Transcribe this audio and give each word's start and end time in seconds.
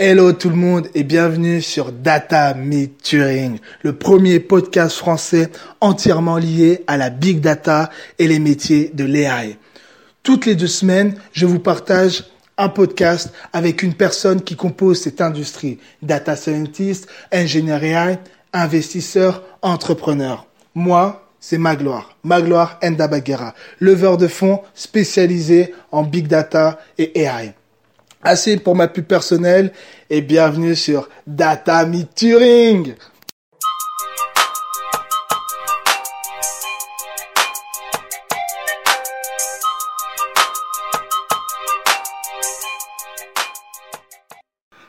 Hello 0.00 0.32
tout 0.32 0.48
le 0.48 0.54
monde 0.54 0.86
et 0.94 1.02
bienvenue 1.02 1.60
sur 1.60 1.90
Data 1.90 2.54
Meet 2.54 3.02
Turing, 3.02 3.58
le 3.82 3.96
premier 3.96 4.38
podcast 4.38 4.96
français 4.96 5.50
entièrement 5.80 6.38
lié 6.38 6.84
à 6.86 6.96
la 6.96 7.10
big 7.10 7.40
data 7.40 7.90
et 8.20 8.28
les 8.28 8.38
métiers 8.38 8.92
de 8.94 9.02
l'AI. 9.02 9.58
Toutes 10.22 10.46
les 10.46 10.54
deux 10.54 10.68
semaines, 10.68 11.16
je 11.32 11.46
vous 11.46 11.58
partage 11.58 12.26
un 12.58 12.68
podcast 12.68 13.32
avec 13.52 13.82
une 13.82 13.94
personne 13.94 14.40
qui 14.40 14.54
compose 14.54 15.00
cette 15.00 15.20
industrie, 15.20 15.80
data 16.00 16.36
scientist, 16.36 17.08
ingénieur 17.32 17.82
AI, 17.82 18.20
investisseur, 18.52 19.42
entrepreneur. 19.62 20.46
Moi, 20.76 21.28
c'est 21.40 21.58
Magloire, 21.58 22.16
Magloire 22.22 22.78
Ndabagera, 22.84 23.52
leveur 23.80 24.16
de 24.16 24.28
fonds 24.28 24.62
spécialisé 24.74 25.74
en 25.90 26.04
big 26.04 26.28
data 26.28 26.78
et 26.98 27.18
AI. 27.18 27.57
Assez 28.22 28.58
pour 28.58 28.74
ma 28.74 28.88
pub 28.88 29.04
personnelle 29.04 29.72
et 30.10 30.22
bienvenue 30.22 30.74
sur 30.74 31.08
Data 31.28 31.86
Meet 31.86 32.14
Turing. 32.16 32.94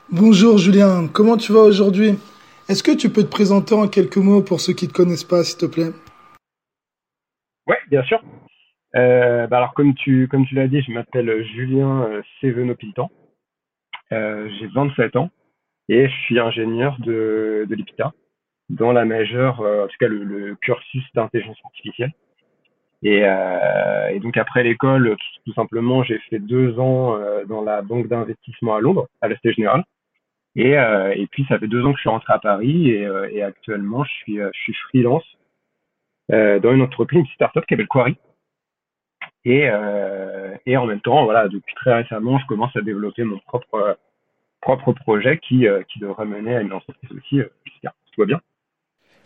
Bonjour 0.10 0.58
Julien, 0.58 1.08
comment 1.08 1.38
tu 1.38 1.52
vas 1.52 1.60
aujourd'hui? 1.60 2.18
Est-ce 2.68 2.82
que 2.82 2.92
tu 2.92 3.12
peux 3.12 3.22
te 3.22 3.30
présenter 3.30 3.76
en 3.76 3.88
quelques 3.88 4.18
mots 4.18 4.42
pour 4.42 4.60
ceux 4.60 4.74
qui 4.74 4.86
ne 4.86 4.90
te 4.90 4.96
connaissent 4.96 5.24
pas, 5.24 5.44
s'il 5.44 5.60
te 5.60 5.68
plaît? 5.68 5.92
Oui, 7.68 7.76
bien 7.92 8.02
sûr. 8.04 8.20
Euh, 8.96 9.46
bah 9.46 9.58
alors 9.58 9.76
comme 9.76 9.94
tu 9.94 10.28
comme 10.28 10.48
tu 10.48 10.56
l'as 10.56 10.68
dit, 10.68 10.82
je 10.82 10.92
m'appelle 10.92 11.46
Julien 11.54 12.08
euh. 12.10 12.22
Euh, 14.12 14.50
j'ai 14.60 14.68
27 14.68 15.16
ans 15.16 15.30
et 15.88 16.08
je 16.08 16.16
suis 16.24 16.40
ingénieur 16.40 16.98
de, 17.00 17.66
de 17.70 17.76
l'IPTA 17.76 18.14
dans 18.70 18.92
la 18.92 19.06
majeure, 19.06 19.62
euh, 19.62 19.86
en 19.86 19.88
tout 19.88 19.96
cas 20.00 20.08
le, 20.08 20.24
le 20.24 20.56
cursus 20.56 21.04
d'intelligence 21.14 21.58
artificielle. 21.66 22.12
Et, 23.02 23.22
euh, 23.24 24.10
et, 24.10 24.20
donc 24.20 24.38
après 24.38 24.64
l'école, 24.64 25.16
tout, 25.46 25.54
simplement, 25.54 26.04
j'ai 26.04 26.20
fait 26.30 26.40
deux 26.40 26.78
ans 26.80 27.16
euh, 27.16 27.46
dans 27.46 27.62
la 27.62 27.82
banque 27.82 28.08
d'investissement 28.08 28.76
à 28.76 28.82
Londres, 28.82 29.08
à 29.22 29.30
la 29.30 29.36
Générale. 29.44 29.84
Et, 30.56 30.78
euh, 30.78 31.14
et 31.16 31.28
puis 31.28 31.46
ça 31.48 31.58
fait 31.60 31.68
deux 31.68 31.86
ans 31.86 31.92
que 31.92 31.98
je 31.98 32.02
suis 32.02 32.10
rentré 32.10 32.34
à 32.34 32.40
Paris 32.40 32.90
et, 32.90 33.08
et 33.32 33.44
actuellement 33.44 34.04
je 34.04 34.12
suis, 34.12 34.38
je 34.38 34.60
suis 34.60 34.74
freelance 34.74 35.24
dans 36.30 36.74
une 36.74 36.82
entreprise, 36.82 37.20
une 37.20 37.28
startup 37.28 37.66
qui 37.66 37.74
s'appelle 37.74 37.88
Quarry. 37.88 38.18
Et, 39.46 39.70
et 40.66 40.78
en 40.78 40.86
même 40.86 41.02
temps, 41.02 41.24
voilà, 41.24 41.48
depuis 41.48 41.74
très 41.76 41.94
récemment, 41.94 42.40
je 42.40 42.46
commence 42.48 42.76
à 42.76 42.82
développer 42.82 43.24
mon 43.24 43.40
propre 43.40 43.98
propre 44.62 44.94
projet 44.94 45.40
qui, 45.40 45.68
euh, 45.68 45.82
qui 45.92 46.00
devrait 46.00 46.26
mener 46.26 46.56
à 46.56 46.62
une 46.62 46.74
entreprise 46.74 47.12
aussi, 47.12 47.40
euh, 47.40 47.50
j'espère. 47.66 47.94
Tout 48.14 48.22
va 48.22 48.28
bien. 48.28 48.42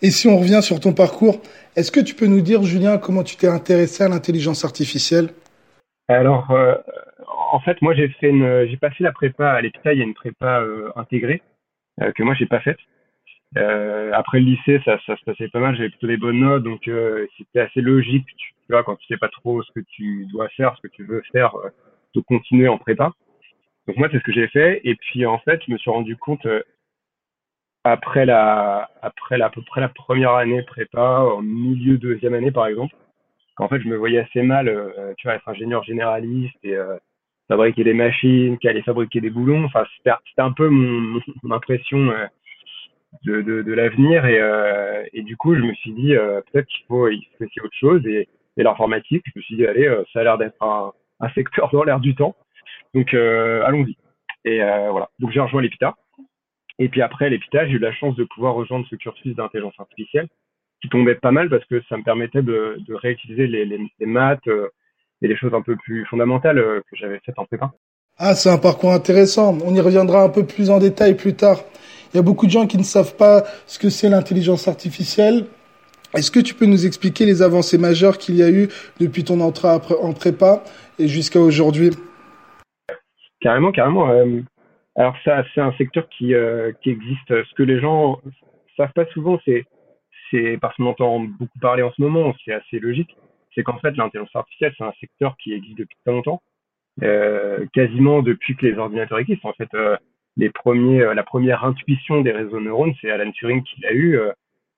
Et 0.02 0.12
si 0.12 0.28
on 0.28 0.38
revient 0.38 0.62
sur 0.62 0.80
ton 0.80 0.94
parcours, 0.94 1.42
est-ce 1.76 1.92
que 1.92 2.00
tu 2.00 2.14
peux 2.14 2.28
nous 2.28 2.42
dire, 2.42 2.64
Julien, 2.64 2.98
comment 2.98 3.24
tu 3.24 3.38
t'es 3.38 3.48
intéressé 3.48 4.04
à 4.04 4.10
l'intelligence 4.10 4.66
artificielle? 4.66 5.30
Alors, 6.10 6.52
euh, 6.52 6.76
en 7.52 7.60
fait, 7.62 7.82
moi, 7.82 7.94
j'ai 7.94 8.10
fait 8.10 8.30
une, 8.30 8.68
j'ai 8.68 8.78
passé 8.78 8.98
la 9.00 9.14
prépa 9.14 9.52
à 9.52 9.62
l'EPTA, 9.62 9.94
il 9.94 10.00
y 10.00 10.02
a 10.02 10.06
une 10.06 10.14
prépa 10.14 10.60
euh, 10.60 10.92
intégrée 10.98 11.42
euh, 12.02 12.12
que 12.12 12.24
moi, 12.24 12.34
j'ai 12.34 12.46
pas 12.46 12.60
faite. 12.60 12.80
après 13.56 14.40
le 14.40 14.46
lycée, 14.46 14.82
ça, 14.84 15.00
ça 15.06 15.16
se 15.16 15.24
passait 15.24 15.48
pas 15.48 15.60
mal, 15.60 15.76
j'avais 15.76 15.90
plutôt 15.90 16.08
des 16.08 16.18
bonnes 16.18 16.40
notes, 16.40 16.64
donc 16.64 16.90
c'était 17.38 17.62
assez 17.62 17.82
logique, 17.82 18.26
tu, 18.66 18.72
vois, 18.74 18.84
quand 18.84 18.96
tu 18.96 19.08
sais 19.08 19.18
pas 19.18 19.30
trop 19.30 19.62
ce 19.64 19.72
que 19.72 19.82
tu 19.82 20.26
dois 20.28 20.50
faire, 20.50 20.76
ce 20.78 20.88
que 20.88 20.94
tu 20.94 21.04
veux 21.06 21.22
faire, 21.32 21.56
de 22.16 22.22
continuer 22.22 22.68
en 22.68 22.78
prépa. 22.78 23.12
Donc 23.88 23.98
moi, 23.98 24.08
c'est 24.12 24.20
ce 24.20 24.24
que 24.24 24.32
j'ai 24.32 24.48
fait. 24.48 24.82
Et 24.84 24.96
puis 24.96 25.26
en 25.26 25.40
fait, 25.40 25.62
je 25.68 25.72
me 25.72 25.78
suis 25.78 25.92
rendu 25.92 26.16
compte 26.18 26.46
euh, 26.46 26.62
après 27.84 28.26
la, 28.26 28.90
après 29.02 29.38
la, 29.38 29.48
à 29.48 29.50
peu 29.50 29.62
près 29.62 29.82
la 29.82 29.90
première 29.90 30.34
année 30.34 30.64
prépa, 30.64 31.20
en 31.20 31.42
milieu 31.42 31.98
deuxième 31.98 32.34
année 32.34 32.52
par 32.52 32.68
exemple, 32.68 32.96
qu'en 33.56 33.68
fait, 33.68 33.82
je 33.82 33.88
me 33.88 33.98
voyais 33.98 34.20
assez 34.20 34.42
mal, 34.42 34.70
euh, 34.70 35.14
tu 35.18 35.28
vois, 35.28 35.36
être 35.36 35.48
ingénieur 35.50 35.84
généraliste 35.84 36.56
et 36.64 36.76
euh, 36.76 36.98
fabriquer 37.48 37.84
des 37.84 37.94
machines, 37.94 38.58
qu'aller 38.58 38.82
fabriquer 38.84 39.22
des 39.22 39.30
boulons. 39.30 39.66
Enfin, 39.66 39.84
c'était 39.98 40.42
un 40.42 40.54
peu 40.54 40.70
mon, 40.70 41.20
mon 41.44 41.56
impression 41.56 42.10
euh, 42.10 42.26
de, 43.26 43.42
de, 43.42 43.62
de 43.64 43.74
l'avenir. 43.74 44.26
Et, 44.26 44.40
euh, 44.40 45.04
et 45.14 45.24
du 45.24 45.36
coup, 45.36 45.56
je 45.56 45.62
me 45.62 45.74
suis 45.74 45.92
dit, 45.92 46.14
peut-être 46.52 46.68
qu'il 46.68 46.86
faut, 46.88 47.08
essayer 47.10 47.62
autre 47.62 47.78
chose. 47.78 48.02
Et 48.58 48.64
l'informatique, 48.64 49.24
je 49.26 49.40
me 49.40 49.42
suis 49.42 49.56
dit, 49.56 49.66
allez, 49.66 49.90
ça 50.12 50.20
a 50.20 50.24
l'air 50.24 50.38
d'être 50.38 50.62
un, 50.62 50.94
secteur 51.36 51.70
dans 51.72 51.84
l'air 51.84 52.00
du 52.00 52.16
temps. 52.16 52.36
Donc 52.94 53.14
euh, 53.14 53.64
allons-y. 53.66 53.98
Et 54.46 54.62
euh, 54.62 54.92
voilà. 54.92 55.10
Donc 55.20 55.32
j'ai 55.32 55.40
rejoint 55.40 55.62
l'EPITA. 55.62 55.96
Et 56.80 56.90
puis 56.90 57.02
après 57.02 57.30
l'EPITA, 57.30 57.68
j'ai 57.68 57.74
eu 57.74 57.80
la 57.80 57.94
chance 57.94 58.16
de 58.16 58.24
pouvoir 58.24 58.56
rejoindre 58.56 58.86
ce 58.90 58.96
cursus 58.96 59.36
d'intelligence 59.36 59.80
artificielle 59.80 60.28
qui 60.82 60.90
tombait 60.90 61.16
pas 61.16 61.32
mal 61.32 61.50
parce 61.50 61.64
que 61.66 61.82
ça 61.88 61.98
me 61.98 62.04
permettait 62.04 62.42
de, 62.42 62.78
réutiliser 62.90 63.48
les, 63.48 63.66
les, 63.66 64.06
maths 64.06 64.48
euh, 64.48 64.70
et 65.22 65.28
les 65.28 65.38
choses 65.38 65.54
un 65.54 65.62
peu 65.62 65.78
plus 65.78 66.06
fondamentales 66.06 66.58
que 66.90 66.98
j'avais 66.98 67.22
faites 67.26 67.40
en 67.40 67.46
prépa. 67.46 67.72
Ah, 68.18 68.36
c'est 68.36 68.50
un 68.50 68.58
parcours 68.58 68.92
intéressant. 68.92 69.58
On 69.66 69.74
y 69.74 69.80
reviendra 69.80 70.24
un 70.24 70.30
peu 70.30 70.46
plus 70.46 70.70
en 70.70 70.80
détail 70.80 71.16
plus 71.16 71.36
tard. 71.36 71.64
Il 72.14 72.18
y 72.18 72.20
a 72.20 72.24
beaucoup 72.24 72.46
de 72.46 72.52
gens 72.52 72.68
qui 72.68 72.78
ne 72.78 72.84
savent 72.84 73.16
pas 73.16 73.44
ce 73.66 73.80
que 73.80 73.90
c'est 73.90 74.10
l'intelligence 74.10 74.68
artificielle. 74.68 75.46
Est-ce 76.16 76.32
que 76.32 76.40
tu 76.40 76.54
peux 76.54 76.66
nous 76.66 76.86
expliquer 76.86 77.26
les 77.26 77.42
avancées 77.42 77.78
majeures 77.78 78.18
qu'il 78.18 78.36
y 78.36 78.44
a 78.44 78.50
eu 78.50 78.68
depuis 79.00 79.24
ton 79.24 79.40
entrée 79.42 79.68
en 79.68 80.14
prépa 80.14 80.64
et 81.00 81.08
jusqu'à 81.08 81.40
aujourd'hui? 81.40 81.92
Carrément, 83.42 83.72
carrément. 83.72 84.10
Euh, 84.10 84.42
alors 84.96 85.16
ça, 85.26 85.44
c'est 85.54 85.62
un 85.62 85.74
secteur 85.74 86.08
qui, 86.10 86.34
euh, 86.34 86.72
qui 86.82 86.92
existe. 86.92 87.28
Ce 87.30 87.54
que 87.56 87.64
les 87.64 87.80
gens 87.80 88.22
savent 88.78 88.94
pas 88.94 89.06
souvent, 89.08 89.40
c'est 89.46 89.66
c'est 90.34 90.58
parce 90.60 90.76
qu'on 90.76 90.88
entend 90.88 91.20
beaucoup 91.20 91.60
parler 91.60 91.84
en 91.84 91.92
ce 91.92 92.02
moment, 92.02 92.34
c'est 92.44 92.54
assez 92.54 92.80
logique. 92.80 93.16
C'est 93.54 93.62
qu'en 93.64 93.78
fait, 93.78 93.96
l'intelligence 93.96 94.36
artificielle, 94.36 94.74
c'est 94.78 94.84
un 94.84 94.94
secteur 95.00 95.36
qui 95.38 95.54
existe 95.54 95.78
depuis 95.78 95.96
très 96.04 96.12
longtemps, 96.12 96.42
euh, 97.04 97.66
quasiment 97.74 98.24
depuis 98.24 98.56
que 98.56 98.66
les 98.66 98.78
ordinateurs 98.78 99.20
existent. 99.20 99.50
En 99.50 99.54
fait, 99.54 99.70
euh, 99.76 99.96
les 100.38 100.50
premiers, 100.50 101.02
euh, 101.02 101.14
la 101.14 101.24
première 101.24 101.64
intuition 101.64 102.22
des 102.22 102.32
réseaux 102.32 102.60
neurones, 102.60 102.94
c'est 103.00 103.12
Alan 103.12 103.32
Turing 103.32 103.62
qui 103.64 103.82
l'a 103.82 103.94
eu, 103.94 104.18
euh, 104.18 104.32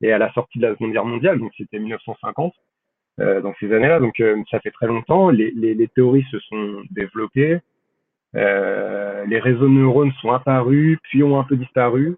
et 0.05 0.13
à 0.13 0.17
la 0.17 0.31
sortie 0.33 0.59
de 0.59 0.67
la 0.67 0.73
Seconde 0.73 0.91
Guerre 0.91 1.05
mondiale, 1.05 1.39
donc 1.39 1.51
c'était 1.57 1.79
1950, 1.79 2.53
dans 3.17 3.53
ces 3.59 3.73
années-là. 3.73 3.99
Donc 3.99 4.21
ça 4.51 4.59
fait 4.59 4.71
très 4.71 4.87
longtemps. 4.87 5.29
Les, 5.29 5.89
théories 5.95 6.25
se 6.31 6.39
sont 6.39 6.83
développées. 6.91 7.59
Euh, 8.35 9.25
les 9.25 9.39
réseaux 9.39 9.69
neurones 9.69 10.11
sont 10.21 10.31
apparus, 10.31 10.97
puis 11.03 11.23
ont 11.23 11.39
un 11.39 11.43
peu 11.43 11.55
disparu 11.55 12.17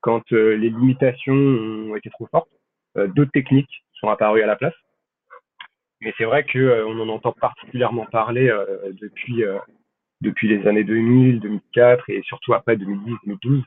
quand 0.00 0.32
euh, 0.32 0.56
les 0.56 0.70
limitations 0.70 1.34
ont 1.34 1.96
été 1.96 2.10
trop 2.10 2.26
fortes. 2.26 2.50
Euh, 2.96 3.06
d'autres 3.08 3.32
techniques 3.32 3.84
sont 3.94 4.08
apparues 4.08 4.42
à 4.42 4.46
la 4.46 4.56
place. 4.56 4.74
Mais 6.00 6.14
c'est 6.16 6.24
vrai 6.24 6.44
que 6.44 6.84
on 6.86 7.00
en 7.00 7.08
entend 7.08 7.32
particulièrement 7.32 8.06
parler 8.06 8.54
depuis 9.02 9.42
depuis 10.20 10.46
les 10.46 10.64
années 10.68 10.84
2000, 10.84 11.40
2004 11.40 12.08
et 12.10 12.22
surtout 12.22 12.54
après 12.54 12.76
2010, 12.76 13.16
2012, 13.24 13.64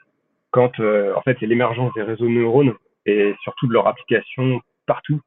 quand 0.52 0.80
en 0.80 1.22
fait 1.24 1.36
c'est 1.42 1.46
l'émergence 1.46 1.94
des 1.94 2.04
réseaux 2.04 2.30
neurones 2.30 2.74
et 3.06 3.34
surtout 3.44 3.68
de 3.68 3.74
leur 3.74 3.88
application 3.88 4.62
partout, 4.86 5.22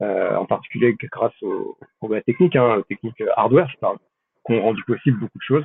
en 0.00 0.44
particulier 0.44 0.94
grâce 1.12 1.40
aux, 1.42 1.78
aux 2.00 2.20
techniques, 2.20 2.56
hein, 2.56 2.76
aux 2.76 2.82
techniques 2.82 3.22
hardware, 3.36 3.68
je 3.70 3.78
parle, 3.78 3.98
qui 4.46 4.52
ont 4.52 4.62
rendu 4.62 4.82
possible 4.84 5.18
beaucoup 5.18 5.38
de 5.38 5.44
choses. 5.44 5.64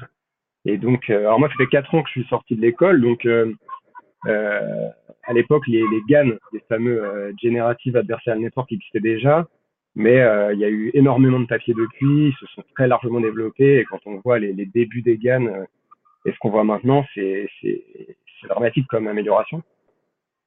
Et 0.66 0.78
donc, 0.78 1.10
euh, 1.10 1.20
alors 1.20 1.40
moi, 1.40 1.50
ça 1.50 1.56
fait 1.56 1.68
quatre 1.68 1.94
ans 1.96 2.04
que 2.04 2.10
je 2.10 2.20
suis 2.20 2.30
sorti 2.30 2.56
de 2.56 2.62
l'école, 2.62 3.02
donc 3.02 3.26
euh, 3.26 3.54
euh, 4.28 4.90
à 5.24 5.34
l'époque, 5.34 5.66
les, 5.68 5.82
les 5.82 6.02
GAN, 6.08 6.32
les 6.54 6.60
fameux 6.68 7.04
euh, 7.04 7.32
Generative 7.42 7.96
Adversarial 7.96 8.42
Network, 8.42 8.72
existaient 8.72 9.00
déjà, 9.00 9.48
mais 9.96 10.20
euh, 10.22 10.54
il 10.54 10.60
y 10.60 10.66
a 10.66 10.70
eu 10.70 10.92
énormément 10.94 11.40
de 11.40 11.46
papiers 11.46 11.74
depuis, 11.74 12.28
ils 12.28 12.36
se 12.40 12.46
sont 12.48 12.64
très 12.76 12.88
largement 12.88 13.22
développés, 13.22 13.80
et 13.80 13.86
quand 13.86 14.00
on 14.06 14.20
voit 14.20 14.40
les, 14.40 14.54
les 14.54 14.66
débuts 14.66 15.02
des 15.02 15.18
GAN 15.18 15.46
euh, 15.46 15.64
et 16.26 16.34
ce 16.34 16.38
qu'on 16.40 16.50
voit 16.50 16.66
maintenant, 16.66 17.06
c'est 17.16 17.50
dramatique 18.50 18.88
comme 18.88 19.08
amélioration. 19.08 19.64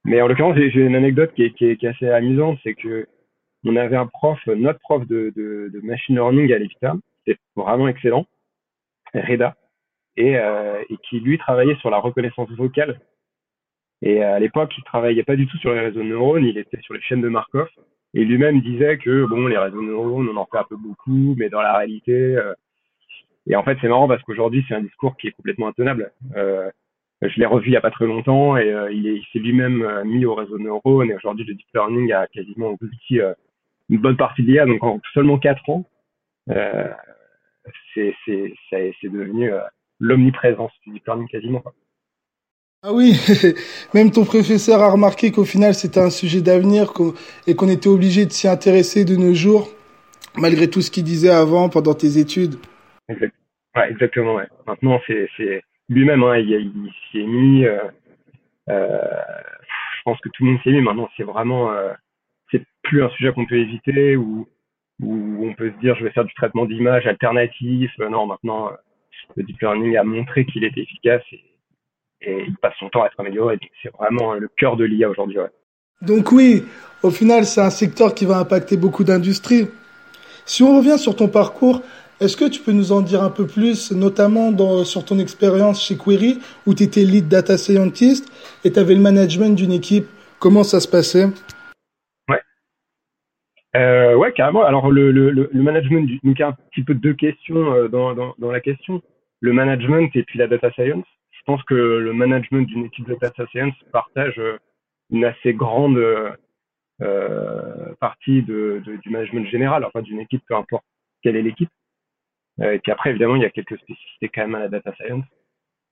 Mais 0.05 0.21
en 0.21 0.27
l'occurrence, 0.27 0.57
j'ai 0.57 0.81
une 0.81 0.97
anecdote 0.97 1.33
qui 1.35 1.45
est, 1.45 1.51
qui 1.53 1.67
est, 1.67 1.77
qui 1.77 1.87
est 1.87 1.91
assez 1.91 2.09
amusante, 2.09 2.59
c'est 2.63 2.75
que 2.75 3.07
on 3.65 3.77
avait 3.77 3.97
un 3.97 4.07
prof, 4.07 4.41
notre 4.47 4.81
prof 4.81 5.07
de, 5.07 5.33
de, 5.37 5.71
de 5.73 5.81
machine 5.83 6.17
learning 6.17 6.53
à 6.53 6.59
l'EPITA, 6.59 6.95
c'était 7.25 7.39
vraiment 7.55 7.87
excellent, 7.87 8.27
Reda, 9.15 9.55
et, 10.17 10.37
euh, 10.37 10.83
et 10.91 10.97
qui 11.09 11.21
lui 11.21 11.39
travaillait 11.39 11.77
sur 11.77 11.91
la 11.91 11.99
reconnaissance 11.99 12.51
vocale. 12.51 13.01
Et 14.03 14.23
à 14.23 14.41
l'époque, 14.41 14.73
il 14.77 14.83
travaillait 14.83 15.23
pas 15.23 15.37
du 15.37 15.47
tout 15.47 15.57
sur 15.59 15.73
les 15.73 15.81
réseaux 15.81 16.01
de 16.01 16.09
neurones, 16.09 16.45
il 16.45 16.59
était 16.59 16.81
sur 16.81 16.95
les 16.95 17.01
chaînes 17.03 17.21
de 17.21 17.29
Markov. 17.29 17.69
Et 18.15 18.25
lui-même 18.25 18.61
disait 18.61 18.99
que 18.99 19.25
bon, 19.27 19.47
les 19.47 19.57
réseaux 19.57 19.81
de 19.81 19.87
neurones, 19.87 20.29
on 20.29 20.37
en 20.37 20.47
fait 20.47 20.59
un 20.59 20.65
peu 20.65 20.77
beaucoup, 20.77 21.35
mais 21.39 21.49
dans 21.49 21.63
la 21.63 21.79
réalité. 21.79 22.13
Euh... 22.13 22.53
Et 23.47 23.55
en 23.55 23.63
fait, 23.63 23.79
c'est 23.81 23.89
marrant 23.89 24.09
parce 24.09 24.23
qu'aujourd'hui, 24.23 24.65
c'est 24.67 24.75
un 24.75 24.83
discours 24.83 25.17
qui 25.17 25.29
est 25.29 25.33
complètement 25.33 25.69
intenable. 25.69 26.13
Euh, 26.37 26.69
je 27.29 27.39
l'ai 27.39 27.47
revu 27.47 27.69
il 27.69 27.73
y 27.73 27.77
a 27.77 27.81
pas 27.81 27.91
très 27.91 28.07
longtemps 28.07 28.57
et 28.57 28.71
euh, 28.73 28.91
il, 28.93 29.23
s'est 29.33 29.39
lui-même 29.39 29.83
euh, 29.83 30.05
mis 30.05 30.25
au 30.25 30.35
réseau 30.35 30.59
de 30.59 30.65
neurones. 30.65 31.11
Et 31.11 31.15
aujourd'hui, 31.15 31.45
le 31.45 31.55
deep 31.55 31.67
learning 31.75 32.13
a 32.13 32.27
quasiment 32.27 32.71
englouti 32.71 33.21
euh, 33.21 33.33
une 33.89 33.99
bonne 33.99 34.17
partie 34.17 34.43
de 34.43 34.49
l'IA. 34.49 34.67
Donc 34.67 34.83
en 34.83 35.01
seulement 35.15 35.39
quatre 35.39 35.69
ans, 35.69 35.85
c'est 36.49 36.57
devenu 39.05 39.51
l'omniprésence 40.01 40.73
du 40.85 40.95
deep 40.95 41.07
learning 41.07 41.29
quasiment. 41.29 41.63
Ah 42.85 42.93
oui, 42.93 43.13
même 43.95 44.11
ton 44.11 44.25
professeur 44.25 44.81
a 44.81 44.91
remarqué 44.91 45.31
qu'au 45.31 45.45
final 45.45 45.73
c'était 45.73 46.01
un 46.01 46.11
sujet 46.11 46.41
d'avenir 46.41 46.93
et 47.47 47.55
qu'on 47.55 47.69
était 47.69 47.89
obligé 47.89 48.27
de 48.27 48.33
s'y 48.33 48.49
intéresser 48.49 49.05
de 49.05 49.15
nos 49.15 49.35
jours, 49.35 49.69
malgré 50.37 50.69
tout 50.69 50.81
ce 50.81 50.91
qu'il 50.91 51.05
disait 51.05 51.31
avant 51.31 51.69
pendant 51.69 51.95
tes 51.95 52.19
études. 52.19 52.57
Ouais, 53.09 53.89
exactement. 53.89 54.35
Ouais. 54.35 54.49
Maintenant, 54.67 55.01
c'est 55.07 55.29
lui-même, 55.93 56.23
hein, 56.23 56.39
il, 56.39 56.51
il 56.51 56.93
s'y 57.11 57.21
est 57.21 57.27
mis. 57.27 57.65
Euh, 57.65 57.79
euh, 58.69 58.99
je 59.97 60.03
pense 60.05 60.21
que 60.21 60.29
tout 60.31 60.45
le 60.45 60.53
monde 60.53 60.61
s'y 60.63 60.71
est 60.71 60.73
mis. 60.73 60.81
Maintenant, 60.81 61.09
c'est 61.17 61.23
vraiment, 61.23 61.73
euh, 61.73 61.93
c'est 62.51 62.63
plus 62.83 63.03
un 63.03 63.11
sujet 63.11 63.33
qu'on 63.33 63.47
peut 63.47 63.59
éviter 63.59 64.17
ou 64.17 64.47
où 65.01 65.47
on 65.49 65.55
peut 65.55 65.73
se 65.73 65.81
dire 65.81 65.97
je 65.97 66.05
vais 66.05 66.13
faire 66.13 66.25
du 66.25 66.35
traitement 66.35 66.65
d'image 66.65 67.07
alternatif. 67.07 67.91
Non, 67.99 68.27
maintenant, 68.27 68.71
le 69.37 69.43
deep 69.43 69.61
learning 69.61 69.97
a 69.97 70.05
montré 70.05 70.45
qu'il 70.45 70.65
était 70.65 70.83
efficace 70.83 71.23
et, 71.33 71.43
il 72.25 72.57
passe 72.59 72.75
son 72.79 72.89
temps 72.89 73.03
à 73.03 73.07
être 73.07 73.19
amélioré. 73.19 73.59
C'est 73.83 73.93
vraiment 73.97 74.35
le 74.35 74.49
cœur 74.57 74.77
de 74.77 74.85
l'IA 74.85 75.11
aujourd'hui. 75.11 75.39
Donc 76.03 76.31
oui, 76.31 76.63
au 77.03 77.11
final, 77.11 77.45
c'est 77.45 77.61
un 77.61 77.71
secteur 77.71 78.15
qui 78.15 78.27
va 78.27 78.39
impacter 78.39 78.77
beaucoup 78.77 79.03
d'industries. 79.03 79.69
Si 80.45 80.63
on 80.63 80.77
revient 80.77 80.99
sur 80.99 81.17
ton 81.17 81.27
parcours, 81.27 81.83
est-ce 82.23 82.37
que 82.37 82.49
tu 82.49 82.61
peux 82.61 82.71
nous 82.71 82.93
en 82.93 83.01
dire 83.01 83.23
un 83.23 83.31
peu 83.31 83.47
plus, 83.47 83.91
notamment 83.91 84.57
sur 84.85 85.05
ton 85.05 85.19
expérience 85.19 85.85
chez 85.85 85.97
Query, 85.97 86.39
où 86.67 86.75
tu 86.75 86.85
étais 86.85 87.03
lead 87.03 87.27
data 87.27 87.59
scientist 87.59 88.31
et 88.65 88.71
tu 88.71 88.79
avais 88.79 88.95
le 88.95 89.01
management 89.01 89.57
d'une 89.57 89.73
équipe? 89.73 90.07
Comment 90.39 90.63
ça 90.63 90.79
se 90.79 90.87
passait? 90.87 91.27
Ouais. 92.29 92.41
Euh, 93.75 94.15
ouais, 94.15 94.33
carrément. 94.33 94.63
Alors, 94.63 94.91
le, 94.91 95.11
le, 95.11 95.31
le 95.31 95.63
management, 95.63 96.09
donc 96.23 96.37
il 96.39 96.41
y 96.41 96.43
a 96.43 96.49
un 96.49 96.57
petit 96.71 96.85
peu 96.85 96.95
deux 96.95 97.15
questions 97.15 97.75
euh, 97.75 97.89
dans, 97.89 98.15
dans, 98.15 98.51
la 98.53 98.61
question. 98.61 99.03
Le 99.41 99.53
management 99.53 100.15
et 100.15 100.23
puis 100.23 100.39
la 100.39 100.47
data 100.47 100.71
science. 100.73 101.05
Je 101.33 101.41
pense 101.45 101.63
que 101.65 101.75
le 101.75 102.13
management 102.13 102.69
d'une 102.69 102.85
équipe 102.85 103.09
de 103.09 103.17
data 103.21 103.45
science 103.49 103.75
partage 103.93 104.39
euh, 104.39 104.59
une 105.11 105.25
assez 105.25 105.55
grande 105.55 106.01
partie 107.99 108.43
de, 108.43 108.81
du 108.85 109.11
management 109.11 109.45
général, 109.49 109.85
enfin 109.85 110.03
d'une 110.03 110.21
équipe, 110.21 110.43
peu 110.47 110.55
importe 110.55 110.85
quelle 111.23 111.35
est 111.35 111.43
l'équipe. 111.43 111.69
Euh, 112.61 112.73
et 112.75 112.79
puis 112.79 112.93
après, 112.93 113.11
évidemment, 113.11 113.37
il 113.37 113.43
y 113.43 113.47
a 113.47 113.51
quelques 113.51 113.79
spécificités 113.79 114.29
quand 114.29 114.43
même 114.43 114.55
à 114.55 114.61
la 114.61 114.69
data 114.69 114.95
science. 114.95 115.25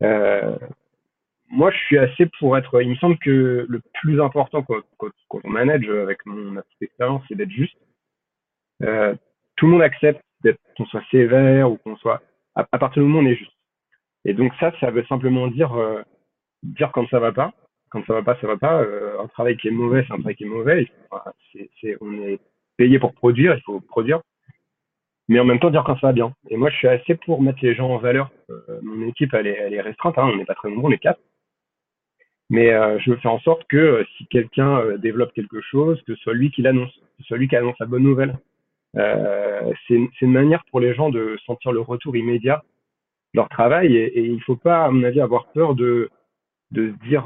Euh, 0.02 0.56
moi, 1.50 1.70
je 1.72 1.78
suis 1.78 1.98
assez 1.98 2.26
pour 2.38 2.56
être. 2.56 2.80
Il 2.80 2.90
me 2.90 2.96
semble 2.96 3.18
que 3.18 3.66
le 3.68 3.82
plus 3.94 4.20
important 4.20 4.62
quand, 4.62 4.80
quand, 4.98 5.10
on 5.44 5.50
manage 5.50 5.88
avec 5.88 6.24
mon 6.24 6.60
expérience, 6.80 7.22
c'est 7.28 7.34
d'être 7.34 7.50
juste. 7.50 7.76
Euh, 8.82 9.14
tout 9.56 9.66
le 9.66 9.72
monde 9.72 9.82
accepte 9.82 10.22
qu'on 10.76 10.86
soit 10.86 11.02
sévère 11.10 11.70
ou 11.70 11.76
qu'on 11.78 11.96
soit 11.96 12.22
à, 12.54 12.64
partir 12.64 13.02
du 13.02 13.08
moment 13.08 13.20
où 13.20 13.22
on 13.22 13.30
est 13.30 13.36
juste. 13.36 13.52
Et 14.24 14.32
donc 14.32 14.52
ça, 14.60 14.72
ça 14.80 14.90
veut 14.90 15.04
simplement 15.06 15.48
dire 15.48 15.74
euh, 15.74 16.02
dire 16.62 16.90
quand 16.92 17.08
ça 17.08 17.18
va 17.18 17.32
pas. 17.32 17.52
Quand 17.90 18.04
ça 18.06 18.14
va 18.14 18.22
pas, 18.22 18.38
ça 18.40 18.46
va 18.46 18.56
pas. 18.56 18.80
Euh, 18.82 19.20
un 19.20 19.26
travail 19.28 19.56
qui 19.56 19.68
est 19.68 19.72
mauvais, 19.72 20.04
c'est 20.06 20.12
un 20.12 20.18
travail 20.18 20.36
qui 20.36 20.44
est 20.44 20.48
mauvais. 20.48 20.88
C'est, 21.80 21.96
on 22.00 22.12
est 22.22 22.38
payé 22.76 22.98
pour 22.98 23.12
produire, 23.12 23.54
il 23.54 23.62
faut 23.62 23.80
produire 23.80 24.22
mais 25.30 25.38
en 25.38 25.44
même 25.44 25.60
temps 25.60 25.70
dire 25.70 25.84
quand 25.84 25.96
ça 26.00 26.08
va 26.08 26.12
bien. 26.12 26.34
Et 26.50 26.56
moi, 26.56 26.70
je 26.70 26.76
suis 26.76 26.88
assez 26.88 27.14
pour 27.14 27.40
mettre 27.40 27.60
les 27.62 27.72
gens 27.72 27.88
en 27.88 27.98
valeur. 27.98 28.30
Euh, 28.50 28.80
mon 28.82 29.06
équipe, 29.06 29.32
elle 29.32 29.46
est, 29.46 29.56
elle 29.56 29.74
est 29.74 29.80
restreinte, 29.80 30.18
hein, 30.18 30.28
on 30.30 30.36
n'est 30.36 30.44
pas 30.44 30.56
très 30.56 30.68
nombreux, 30.68 30.90
on 30.90 30.92
est 30.92 30.98
quatre. 30.98 31.20
Mais 32.50 32.72
euh, 32.72 32.98
je 32.98 33.14
faire 33.14 33.32
en 33.32 33.38
sorte 33.38 33.64
que 33.68 33.76
euh, 33.76 34.04
si 34.18 34.26
quelqu'un 34.26 34.96
développe 34.98 35.32
quelque 35.32 35.60
chose, 35.60 36.02
que 36.02 36.16
ce 36.16 36.22
soit 36.22 36.34
lui 36.34 36.50
qui 36.50 36.62
l'annonce, 36.62 36.92
que 36.92 37.22
ce 37.22 37.28
soit 37.28 37.38
lui 37.38 37.46
qui 37.46 37.54
annonce 37.54 37.78
la 37.78 37.86
bonne 37.86 38.02
nouvelle. 38.02 38.36
c'est 39.86 40.20
une 40.20 40.32
manière 40.32 40.64
pour 40.68 40.80
les 40.80 40.94
gens 40.94 41.10
de 41.10 41.38
sentir 41.46 41.70
le 41.70 41.80
retour 41.80 42.16
immédiat 42.16 42.64
de 43.32 43.38
leur 43.38 43.48
travail 43.48 43.96
et, 43.96 44.24
il 44.24 44.42
faut 44.42 44.56
pas, 44.56 44.86
à 44.86 44.90
mon 44.90 45.04
avis, 45.04 45.20
avoir 45.20 45.46
peur 45.52 45.76
de, 45.76 46.10
de 46.72 46.90
se 46.90 47.08
dire 47.08 47.24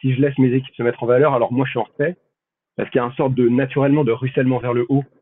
si 0.00 0.14
je 0.14 0.20
laisse 0.20 0.38
mes 0.38 0.52
équipes 0.52 0.76
se 0.76 0.84
mettre 0.84 1.02
en 1.02 1.06
valeur, 1.06 1.34
alors 1.34 1.52
moi 1.52 1.66
je 1.66 1.70
suis 1.70 1.80
en 1.80 1.90
retrait, 1.90 2.16
parce 2.76 2.88
qu'il 2.90 3.00
y 3.00 3.02
a 3.02 3.06
une 3.06 3.12
sorte 3.14 3.34
de 3.34 3.48
naturellement 3.48 4.04
de 4.04 4.12
ruissellement 4.12 4.58
vers 4.58 4.74
le 4.74 4.86
haut 4.88 5.02
euh, 5.02 5.19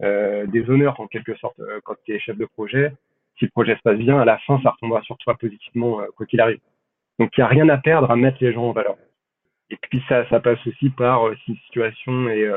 des 0.00 0.68
honneurs 0.70 0.98
en 1.00 1.06
quelque 1.06 1.34
sorte 1.36 1.58
euh, 1.60 1.80
quand 1.84 1.94
tu 2.04 2.14
es 2.14 2.18
chef 2.18 2.36
de 2.36 2.46
projet. 2.46 2.92
Si 3.38 3.44
le 3.44 3.50
projet 3.50 3.76
se 3.76 3.82
passe 3.82 3.98
bien, 3.98 4.18
à 4.18 4.24
la 4.24 4.38
fin, 4.38 4.60
ça 4.62 4.70
retombera 4.70 5.02
sur 5.02 5.16
toi 5.18 5.34
positivement, 5.38 6.00
euh, 6.00 6.06
quoi 6.16 6.26
qu'il 6.26 6.40
arrive. 6.40 6.60
Donc 7.18 7.30
il 7.36 7.40
n'y 7.40 7.44
a 7.44 7.48
rien 7.48 7.68
à 7.68 7.78
perdre 7.78 8.10
à 8.10 8.16
mettre 8.16 8.38
les 8.40 8.52
gens 8.52 8.64
en 8.64 8.72
valeur. 8.72 8.96
Et 9.70 9.76
puis 9.76 10.02
ça, 10.08 10.28
ça 10.28 10.40
passe 10.40 10.64
aussi 10.66 10.90
par 10.90 11.30
si 11.44 11.52
une 11.52 11.58
situation 11.58 12.28
est, 12.28 12.50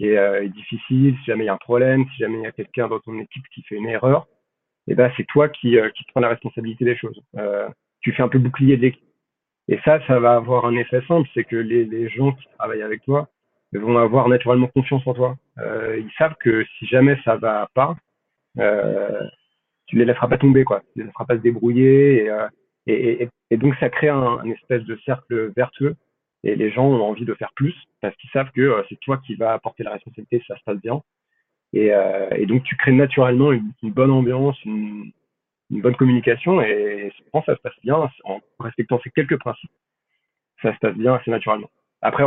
est, 0.00 0.10
est, 0.10 0.48
difficile, 0.50 1.16
si 1.18 1.24
jamais 1.24 1.44
il 1.44 1.46
y 1.46 1.50
a 1.50 1.54
un 1.54 1.58
problème, 1.58 2.04
si 2.10 2.18
jamais 2.18 2.38
il 2.38 2.44
y 2.44 2.46
a 2.46 2.52
quelqu'un 2.52 2.88
dans 2.88 3.00
ton 3.00 3.18
équipe 3.18 3.42
qui 3.52 3.62
fait 3.62 3.74
une 3.74 3.88
erreur, 3.88 4.28
eh 4.86 4.94
ben 4.94 5.10
c'est 5.16 5.26
toi 5.26 5.48
qui, 5.48 5.76
qui 5.96 6.04
prends 6.12 6.20
la 6.20 6.28
responsabilité 6.28 6.84
des 6.84 6.96
choses. 6.96 7.20
tu 8.00 8.12
fais 8.12 8.22
un 8.22 8.28
peu 8.28 8.38
bouclier 8.38 8.76
de. 8.76 8.92
Et 9.68 9.80
ça, 9.84 9.98
ça 10.06 10.20
va 10.20 10.36
avoir 10.36 10.66
un 10.66 10.76
effet 10.76 11.02
simple, 11.08 11.28
c'est 11.34 11.42
que 11.42 11.56
les, 11.56 11.84
les 11.84 12.08
gens 12.10 12.30
qui 12.32 12.46
travaillent 12.58 12.82
avec 12.82 13.02
toi, 13.02 13.28
vont 13.78 13.98
avoir 13.98 14.28
naturellement 14.28 14.68
confiance 14.68 15.06
en 15.06 15.14
toi. 15.14 15.36
Euh, 15.58 15.98
ils 15.98 16.12
savent 16.18 16.36
que 16.40 16.64
si 16.78 16.86
jamais 16.86 17.18
ça 17.24 17.36
va 17.36 17.68
pas, 17.74 17.96
euh, 18.58 19.22
tu 19.86 19.96
les 19.96 20.04
laisseras 20.04 20.28
pas 20.28 20.38
tomber, 20.38 20.64
quoi. 20.64 20.80
Tu 20.92 21.00
les 21.00 21.04
laisseras 21.04 21.24
pas 21.24 21.36
se 21.36 21.42
débrouiller. 21.42 22.24
Et, 22.86 23.28
euh, 23.50 23.56
donc 23.56 23.74
ça 23.80 23.88
crée 23.90 24.08
un, 24.08 24.42
espèce 24.44 24.82
de 24.84 24.96
cercle 25.04 25.52
vertueux. 25.56 25.96
Et 26.44 26.54
les 26.54 26.70
gens 26.70 26.84
ont 26.84 27.02
envie 27.02 27.24
de 27.24 27.34
faire 27.34 27.52
plus 27.56 27.74
parce 28.00 28.14
qu'ils 28.16 28.30
savent 28.30 28.50
que 28.52 28.60
euh, 28.60 28.82
c'est 28.88 29.00
toi 29.00 29.18
qui 29.26 29.34
vas 29.34 29.52
apporter 29.52 29.82
la 29.82 29.92
responsabilité 29.92 30.40
si 30.40 30.46
ça 30.46 30.56
se 30.56 30.62
passe 30.64 30.80
bien. 30.80 31.02
Et, 31.72 31.90
donc 32.46 32.62
tu 32.62 32.76
crées 32.76 32.92
naturellement 32.92 33.52
une, 33.52 33.72
bonne 33.82 34.10
ambiance, 34.10 34.56
une, 34.64 35.12
bonne 35.70 35.96
communication. 35.96 36.62
Et 36.62 37.12
quand 37.32 37.44
ça 37.44 37.56
se 37.56 37.60
passe 37.60 37.74
bien, 37.82 38.08
en 38.24 38.40
respectant 38.60 39.00
ces 39.02 39.10
quelques 39.10 39.38
principes, 39.38 39.70
ça 40.62 40.72
se 40.72 40.78
passe 40.78 40.94
bien 40.94 41.14
assez 41.14 41.30
naturellement. 41.30 41.68
Après, 42.00 42.24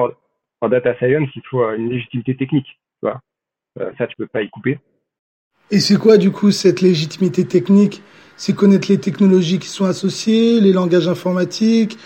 en 0.62 0.70
data 0.70 0.96
science, 0.98 1.30
il 1.36 1.42
faut 1.50 1.64
euh, 1.64 1.76
une 1.76 1.90
légitimité 1.90 2.36
technique. 2.36 2.68
Tu 2.68 3.04
vois 3.04 3.22
euh, 3.80 3.92
ça, 3.98 4.08
tu 4.08 4.16
peux 4.16 4.28
pas 4.28 4.42
y 4.42 4.50
couper. 4.50 4.80
Et 5.72 5.80
c'est 5.80 5.98
quoi, 5.98 6.18
du 6.18 6.32
coup, 6.32 6.52
cette 6.52 6.82
légitimité 6.82 7.48
technique? 7.48 8.02
C'est 8.36 8.56
connaître 8.56 8.88
les 8.90 9.00
technologies 9.00 9.60
qui 9.60 9.68
sont 9.68 9.86
associées, 9.86 10.60
les 10.62 10.74
langages 10.74 11.08
informatiques, 11.08 11.98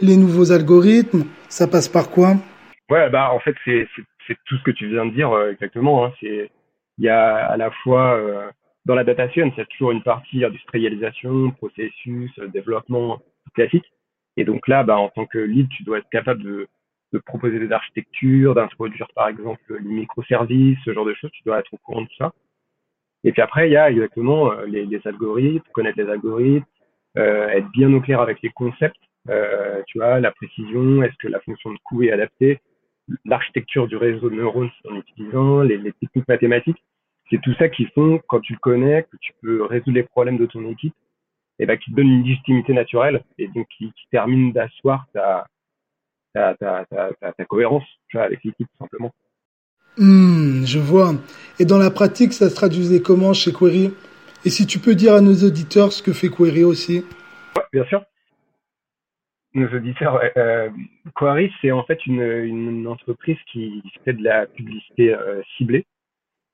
les 0.00 0.16
nouveaux 0.16 0.52
algorithmes. 0.52 1.24
Ça 1.48 1.66
passe 1.66 1.88
par 1.88 2.10
quoi? 2.10 2.34
Ouais, 2.90 3.10
bah 3.10 3.32
en 3.32 3.40
fait, 3.40 3.54
c'est 3.64 3.86
tout 4.44 4.56
ce 4.56 4.62
que 4.62 4.70
tu 4.70 4.88
viens 4.88 5.06
de 5.06 5.12
dire 5.12 5.32
euh, 5.32 5.50
exactement. 5.50 6.04
Hein. 6.04 6.12
C'est 6.20 6.50
il 6.98 7.04
y 7.04 7.08
a 7.08 7.46
à 7.46 7.56
la 7.56 7.70
fois 7.70 8.16
euh, 8.16 8.50
dans 8.84 8.94
la 8.94 9.04
data 9.04 9.28
science, 9.30 9.52
il 9.56 9.60
y 9.60 9.62
a 9.62 9.66
toujours 9.66 9.92
une 9.92 10.02
partie 10.02 10.44
industrialisation, 10.44 11.50
processus, 11.52 12.30
développement 12.52 13.20
classique. 13.54 13.86
Et 14.36 14.44
donc 14.44 14.68
là, 14.68 14.84
bah, 14.84 14.98
en 14.98 15.08
tant 15.08 15.26
que 15.26 15.38
lead, 15.38 15.68
tu 15.68 15.82
dois 15.82 15.98
être 15.98 16.08
capable 16.10 16.42
de 16.42 16.68
de 17.12 17.18
proposer 17.18 17.58
des 17.58 17.72
architectures, 17.72 18.54
d'introduire 18.54 19.08
par 19.14 19.28
exemple 19.28 19.78
les 19.80 19.90
microservices, 19.90 20.78
ce 20.84 20.92
genre 20.92 21.06
de 21.06 21.14
choses, 21.14 21.30
tu 21.32 21.42
dois 21.44 21.60
être 21.60 21.72
au 21.72 21.78
courant 21.78 22.02
de 22.02 22.08
ça. 22.18 22.32
Et 23.24 23.32
puis 23.32 23.42
après, 23.42 23.68
il 23.68 23.72
y 23.72 23.76
a 23.76 23.90
exactement 23.90 24.52
euh, 24.52 24.66
les, 24.66 25.00
algorithmes, 25.06 25.64
connaître 25.72 25.98
les 25.98 26.08
algorithmes, 26.08 26.66
euh, 27.16 27.48
être 27.48 27.68
bien 27.70 27.92
au 27.92 28.00
clair 28.00 28.20
avec 28.20 28.40
les 28.42 28.50
concepts, 28.50 28.96
euh, 29.28 29.82
tu 29.86 29.98
vois, 29.98 30.20
la 30.20 30.30
précision, 30.30 31.02
est-ce 31.02 31.16
que 31.18 31.28
la 31.28 31.40
fonction 31.40 31.72
de 31.72 31.78
coût 31.84 32.02
est 32.02 32.12
adaptée, 32.12 32.60
l'architecture 33.24 33.88
du 33.88 33.96
réseau 33.96 34.30
de 34.30 34.36
neurones 34.36 34.70
en 34.88 34.96
utilisant, 34.96 35.62
les, 35.62 35.78
les 35.78 35.92
techniques 35.92 36.28
mathématiques. 36.28 36.82
C'est 37.30 37.40
tout 37.40 37.54
ça 37.54 37.68
qui 37.68 37.86
font, 37.86 38.20
quand 38.28 38.40
tu 38.40 38.52
le 38.52 38.58
connais, 38.58 39.02
que 39.02 39.16
tu 39.20 39.32
peux 39.42 39.64
résoudre 39.64 39.96
les 39.96 40.02
problèmes 40.02 40.38
de 40.38 40.46
ton 40.46 40.66
équipe, 40.70 40.94
et 41.58 41.66
ben, 41.66 41.76
qui 41.76 41.90
te 41.90 41.96
donne 41.96 42.08
une 42.08 42.22
légitimité 42.22 42.72
naturelle 42.72 43.22
et 43.38 43.48
donc 43.48 43.66
qui, 43.76 43.92
qui 43.92 44.06
termine 44.10 44.52
d'asseoir 44.52 45.06
ta, 45.12 45.46
ta, 46.38 46.84
ta, 46.84 47.10
ta, 47.20 47.32
ta 47.32 47.44
cohérence 47.44 47.84
tu 48.08 48.16
vois, 48.16 48.26
avec 48.26 48.42
l'équipe, 48.44 48.66
tout 48.66 48.84
simplement. 48.84 49.12
Hmm, 49.96 50.64
je 50.64 50.78
vois. 50.78 51.12
Et 51.58 51.64
dans 51.64 51.78
la 51.78 51.90
pratique, 51.90 52.32
ça 52.32 52.48
se 52.48 52.54
traduisait 52.54 53.02
comment 53.02 53.32
chez 53.32 53.52
Query? 53.52 53.92
Et 54.44 54.50
si 54.50 54.66
tu 54.66 54.78
peux 54.78 54.94
dire 54.94 55.14
à 55.14 55.20
nos 55.20 55.34
auditeurs 55.34 55.92
ce 55.92 56.02
que 56.02 56.12
fait 56.12 56.28
Query 56.28 56.62
aussi? 56.64 57.04
Ouais, 57.56 57.62
Bien 57.72 57.84
sûr. 57.84 58.02
Nos 59.54 59.68
auditeurs, 59.68 60.20
euh, 60.36 60.68
Query, 61.16 61.50
c'est 61.60 61.72
en 61.72 61.82
fait 61.82 62.06
une, 62.06 62.22
une, 62.22 62.86
entreprise 62.86 63.38
qui 63.50 63.82
fait 64.04 64.12
de 64.12 64.22
la 64.22 64.46
publicité 64.46 65.14
euh, 65.14 65.42
ciblée. 65.56 65.84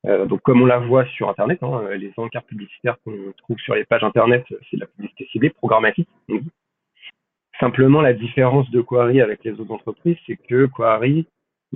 Euh, 0.07 0.27
donc 0.27 0.41
comme 0.43 0.63
on 0.63 0.67
la 0.67 0.79
voit 0.79 1.05
sur 1.07 1.29
Internet, 1.29 1.59
hein, 1.63 1.83
les 1.97 2.13
encarts 2.17 2.45
publicitaires 2.45 2.97
qu'on 3.05 3.33
trouve 3.39 3.59
sur 3.59 3.75
les 3.75 3.85
pages 3.85 4.05
Internet, 4.05 4.45
c'est 4.71 4.77
de 4.77 4.83
la 4.83 4.87
publicité 4.87 5.27
ciblée, 5.33 5.51
programmatique. 5.51 6.09
Simplement, 7.61 8.01
la 8.01 8.13
différence 8.13 8.71
de 8.71 8.81
Query 8.81 9.21
avec 9.21 9.45
les 9.45 9.53
autres 9.61 9.73
entreprises, 9.73 10.17
c'est 10.27 10.37
que 10.37 10.67
Query 10.67 11.27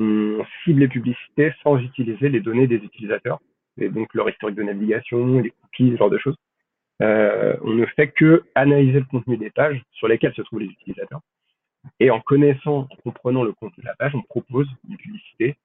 on 0.00 0.44
cible 0.62 0.80
les 0.80 0.88
publicités 0.88 1.52
sans 1.62 1.76
utiliser 1.78 2.28
les 2.28 2.40
données 2.40 2.66
des 2.66 2.76
utilisateurs, 2.76 3.40
et 3.78 3.88
donc 3.88 4.14
leur 4.14 4.28
historique 4.30 4.56
de 4.56 4.62
navigation, 4.62 5.40
les 5.40 5.50
cookies, 5.50 5.92
ce 5.92 5.96
genre 5.96 6.10
de 6.10 6.18
choses. 6.18 6.36
Euh, 7.02 7.56
on 7.62 7.74
ne 7.74 7.86
fait 7.86 8.08
que 8.08 8.44
analyser 8.54 9.00
le 9.00 9.06
contenu 9.06 9.36
des 9.36 9.50
pages 9.50 9.80
sur 9.92 10.08
lesquelles 10.08 10.34
se 10.34 10.42
trouvent 10.42 10.60
les 10.60 10.66
utilisateurs. 10.66 11.20
Et 12.00 12.10
en 12.10 12.20
connaissant, 12.20 12.88
en 12.90 12.96
comprenant 13.02 13.44
le 13.44 13.52
contenu 13.52 13.82
de 13.82 13.88
la 13.88 13.94
page, 13.94 14.14
on 14.14 14.22
propose 14.22 14.68
une 14.88 14.96
publicité 14.96 15.56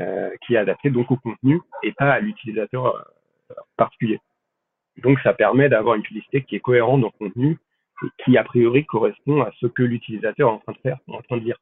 euh, 0.00 0.30
qui 0.46 0.54
est 0.54 0.58
adaptée 0.58 0.90
donc 0.90 1.10
au 1.10 1.16
contenu 1.16 1.60
et 1.82 1.92
pas 1.92 2.12
à 2.12 2.20
l'utilisateur 2.20 2.86
euh, 2.86 3.54
particulier. 3.76 4.20
Donc 5.02 5.18
ça 5.20 5.32
permet 5.32 5.68
d'avoir 5.68 5.96
une 5.96 6.02
publicité 6.02 6.42
qui 6.42 6.56
est 6.56 6.60
cohérente 6.60 7.00
dans 7.00 7.12
le 7.18 7.26
contenu 7.26 7.58
qui 8.24 8.36
a 8.36 8.44
priori 8.44 8.84
correspond 8.84 9.42
à 9.42 9.50
ce 9.60 9.66
que 9.66 9.82
l'utilisateur 9.82 10.48
est 10.48 10.52
en 10.52 10.58
train 10.58 10.72
de 10.72 10.78
faire, 10.78 10.98
en 11.08 11.22
train 11.22 11.36
de 11.36 11.44
lire. 11.44 11.58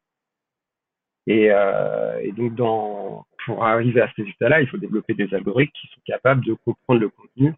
Et, 1.27 1.49
euh, 1.51 2.33
donc, 2.33 3.25
pour 3.45 3.65
arriver 3.65 4.01
à 4.01 4.09
ce 4.09 4.23
résultat-là, 4.23 4.61
il 4.61 4.69
faut 4.69 4.79
développer 4.79 5.15
des 5.15 5.33
algorithmes 5.35 5.73
qui 5.73 5.87
sont 5.89 6.01
capables 6.05 6.45
de 6.45 6.55
comprendre 6.65 7.01
le 7.01 7.09
contenu 7.09 7.55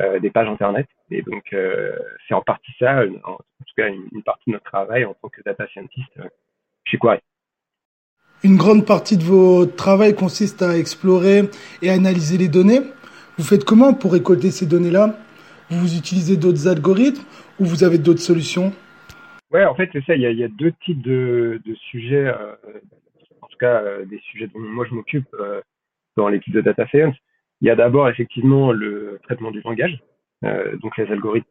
euh, 0.00 0.20
des 0.20 0.30
pages 0.30 0.48
internet. 0.48 0.86
Et 1.10 1.22
donc, 1.22 1.42
euh, 1.52 1.96
c'est 2.26 2.34
en 2.34 2.42
partie 2.42 2.72
ça, 2.78 3.02
en, 3.24 3.36
tout 3.36 3.74
cas 3.76 3.88
une, 3.88 4.22
partie 4.22 4.50
de 4.50 4.52
notre 4.52 4.64
travail 4.64 5.04
en 5.04 5.14
tant 5.14 5.28
que 5.28 5.42
data 5.42 5.66
scientist 5.68 6.08
chez 6.84 6.98
Quarry. 6.98 7.18
Une 8.42 8.56
grande 8.56 8.86
partie 8.86 9.18
de 9.18 9.24
votre 9.24 9.76
travail 9.76 10.14
consiste 10.14 10.62
à 10.62 10.78
explorer 10.78 11.42
et 11.82 11.90
analyser 11.90 12.38
les 12.38 12.48
données. 12.48 12.80
Vous 13.36 13.44
faites 13.44 13.64
comment 13.64 13.92
pour 13.92 14.12
récolter 14.12 14.50
ces 14.50 14.66
données-là? 14.66 15.18
Vous 15.70 15.96
utilisez 15.96 16.36
d'autres 16.36 16.66
algorithmes 16.66 17.22
ou 17.60 17.64
vous 17.64 17.84
avez 17.84 17.98
d'autres 17.98 18.20
solutions? 18.20 18.72
Ouais, 19.52 19.64
en 19.64 19.74
fait, 19.76 19.88
c'est 19.92 20.04
ça. 20.04 20.16
Il 20.16 20.22
y, 20.22 20.44
a, 20.44 20.48
deux 20.48 20.72
types 20.84 21.00
de, 21.00 21.60
sujets, 21.90 22.26
euh, 22.26 22.54
en 23.40 23.46
tout 23.46 23.56
cas 23.58 23.82
euh, 23.82 24.04
des 24.04 24.18
sujets 24.18 24.48
dont 24.48 24.60
moi 24.60 24.84
je 24.88 24.94
m'occupe 24.94 25.28
euh, 25.34 25.60
dans 26.16 26.28
l'équipe 26.28 26.52
de 26.52 26.60
data 26.60 26.86
science. 26.88 27.14
Il 27.60 27.68
y 27.68 27.70
a 27.70 27.76
d'abord 27.76 28.08
effectivement 28.08 28.72
le 28.72 29.20
traitement 29.22 29.52
du 29.52 29.60
langage, 29.60 30.02
euh, 30.44 30.76
donc 30.78 30.96
les 30.96 31.10
algorithmes 31.10 31.48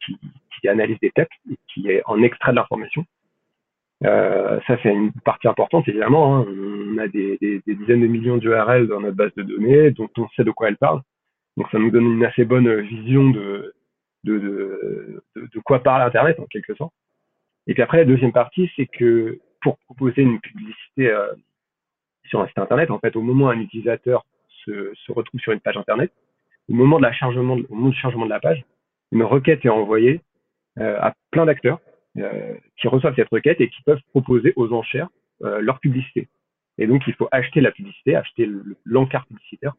qui, 0.59 0.67
analysent 0.67 0.99
des 0.99 1.11
textes 1.11 1.39
et 1.49 1.55
qui 1.73 1.87
en 2.05 2.21
extraient 2.21 2.51
de 2.51 2.57
l'information. 2.57 3.05
ça, 4.01 4.77
c'est 4.83 4.93
une 4.93 5.13
partie 5.23 5.47
importante, 5.47 5.87
évidemment. 5.87 6.35
Hein. 6.35 6.45
On 6.49 6.97
a 6.97 7.07
des, 7.07 7.37
dizaines 7.65 8.01
de 8.01 8.07
millions 8.07 8.35
d'URL 8.35 8.87
dans 8.87 8.99
notre 8.99 9.15
base 9.15 9.33
de 9.37 9.43
données 9.43 9.91
dont 9.91 10.09
on 10.17 10.27
sait 10.35 10.43
de 10.43 10.51
quoi 10.51 10.67
elles 10.67 10.75
parlent. 10.75 11.01
Donc, 11.55 11.67
ça 11.71 11.79
nous 11.79 11.91
donne 11.91 12.11
une 12.11 12.25
assez 12.25 12.43
bonne 12.43 12.81
vision 12.81 13.29
de, 13.29 13.73
de, 14.23 14.37
de, 14.37 15.23
de 15.35 15.59
quoi 15.59 15.81
parle 15.81 16.01
Internet, 16.01 16.39
en 16.39 16.45
quelque 16.45 16.75
sorte. 16.75 16.93
Et 17.67 17.73
puis 17.73 17.83
après, 17.83 17.97
la 17.97 18.05
deuxième 18.05 18.33
partie, 18.33 18.69
c'est 18.75 18.87
que 18.87 19.39
pour 19.61 19.77
proposer 19.79 20.21
une 20.21 20.39
publicité 20.39 21.09
euh, 21.09 21.33
sur 22.25 22.41
un 22.41 22.47
site 22.47 22.57
internet, 22.57 22.91
en 22.91 22.99
fait, 22.99 23.15
au 23.15 23.21
moment 23.21 23.45
où 23.45 23.49
un 23.49 23.59
utilisateur 23.59 24.25
se, 24.65 24.93
se 24.93 25.11
retrouve 25.11 25.39
sur 25.39 25.51
une 25.51 25.59
page 25.59 25.77
internet, 25.77 26.11
au 26.69 26.73
moment 26.73 26.97
de 26.97 27.03
la 27.03 27.11
chargement, 27.11 27.55
au 27.55 27.75
moment 27.75 27.89
du 27.89 27.97
chargement 27.97 28.25
de 28.25 28.29
la 28.29 28.39
page, 28.39 28.63
une 29.11 29.23
requête 29.23 29.65
est 29.65 29.69
envoyée 29.69 30.21
euh, 30.79 30.97
à 30.99 31.13
plein 31.31 31.45
d'acteurs 31.45 31.79
euh, 32.17 32.55
qui 32.77 32.87
reçoivent 32.87 33.15
cette 33.15 33.29
requête 33.29 33.59
et 33.59 33.69
qui 33.69 33.81
peuvent 33.83 34.01
proposer 34.09 34.53
aux 34.55 34.71
enchères 34.73 35.09
euh, 35.43 35.61
leur 35.61 35.79
publicité. 35.79 36.27
Et 36.77 36.87
donc, 36.87 37.03
il 37.07 37.13
faut 37.13 37.27
acheter 37.31 37.59
la 37.59 37.71
publicité, 37.71 38.15
acheter 38.15 38.49
l'encart 38.85 39.25
publicitaire 39.25 39.73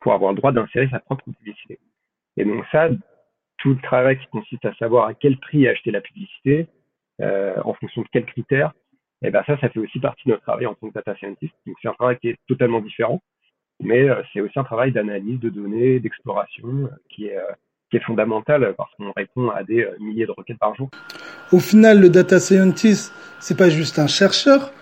pour 0.00 0.12
avoir 0.12 0.32
le 0.32 0.36
droit 0.36 0.52
d'insérer 0.52 0.88
sa 0.88 1.00
propre 1.00 1.24
publicité. 1.24 1.78
Et 2.36 2.44
donc 2.44 2.64
ça, 2.70 2.88
tout 3.66 3.74
le 3.74 3.82
travail 3.82 4.16
qui 4.16 4.28
consiste 4.28 4.64
à 4.64 4.72
savoir 4.74 5.08
à 5.08 5.14
quel 5.14 5.38
prix 5.38 5.66
acheter 5.66 5.90
la 5.90 6.00
publicité, 6.00 6.68
euh, 7.20 7.56
en 7.64 7.74
fonction 7.74 8.02
de 8.02 8.06
quels 8.12 8.24
critères, 8.24 8.72
et 9.22 9.28
eh 9.28 9.30
ben 9.32 9.42
ça, 9.44 9.58
ça 9.58 9.68
fait 9.70 9.80
aussi 9.80 9.98
partie 9.98 10.22
de 10.26 10.30
notre 10.30 10.44
travail 10.44 10.66
en 10.66 10.74
tant 10.74 10.88
que 10.88 10.94
data 10.94 11.16
scientist. 11.16 11.52
Donc 11.66 11.74
c'est 11.82 11.88
un 11.88 11.94
travail 11.94 12.16
qui 12.20 12.28
est 12.28 12.36
totalement 12.46 12.80
différent, 12.80 13.20
mais 13.82 14.08
euh, 14.08 14.22
c'est 14.32 14.40
aussi 14.40 14.56
un 14.56 14.62
travail 14.62 14.92
d'analyse 14.92 15.40
de 15.40 15.48
données, 15.48 15.98
d'exploration 15.98 16.68
euh, 16.68 16.88
qui 17.08 17.26
est 17.26 17.38
qui 17.90 17.96
est 17.96 18.04
fondamental 18.04 18.72
parce 18.76 18.92
qu'on 18.94 19.10
répond 19.16 19.50
à 19.50 19.64
des 19.64 19.88
milliers 19.98 20.26
de 20.26 20.32
requêtes 20.32 20.58
par 20.58 20.74
jour. 20.76 20.88
Au 21.52 21.60
final, 21.60 22.00
le 22.00 22.08
data 22.08 22.38
scientist, 22.38 23.12
c'est 23.40 23.56
pas 23.56 23.68
juste 23.68 23.98
un 23.98 24.08
chercheur. 24.08 24.72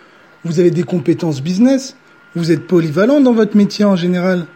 Vous 0.43 0.59
avez 0.61 0.71
des 0.71 0.85
compétences 0.85 1.43
business. 1.43 1.99
Vous 2.35 2.51
êtes 2.51 2.67
polyvalent 2.67 3.21
dans 3.21 3.33
votre 3.33 3.57
métier 3.57 3.85
en 3.85 3.97
général. 3.97 4.47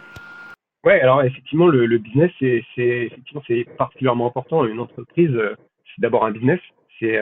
Ouais, 0.85 1.01
alors 1.01 1.23
effectivement, 1.23 1.67
le, 1.67 1.85
le 1.85 1.97
business, 1.97 2.31
c'est 2.39 2.63
effectivement 2.77 3.43
c'est 3.47 3.65
particulièrement 3.77 4.27
important. 4.27 4.65
Une 4.65 4.79
entreprise, 4.79 5.37
c'est 5.85 6.01
d'abord 6.01 6.25
un 6.25 6.31
business. 6.31 6.59
C'est 6.99 7.19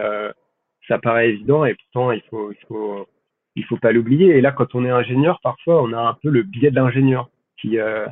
ça 0.88 1.00
paraît 1.00 1.30
évident 1.30 1.66
et 1.66 1.76
pourtant 1.76 2.12
il 2.12 2.22
faut 2.30 2.52
il 2.52 2.66
faut 2.68 3.08
il 3.56 3.66
faut 3.66 3.78
pas 3.78 3.92
l'oublier 3.92 4.38
et 4.38 4.42
là 4.42 4.52
quand 4.52 4.76
on 4.76 4.86
est 4.86 4.90
ingénieur 4.90 5.40
parfois 5.42 5.82
on 5.84 5.94
a 5.94 6.00
un 6.00 6.14
peu 6.14 6.30
le 6.30 6.44
biais 6.44 6.72
de 6.72 6.76
l'ingénieur 6.76 7.30
qui 7.60 7.80
euh, 7.80 8.06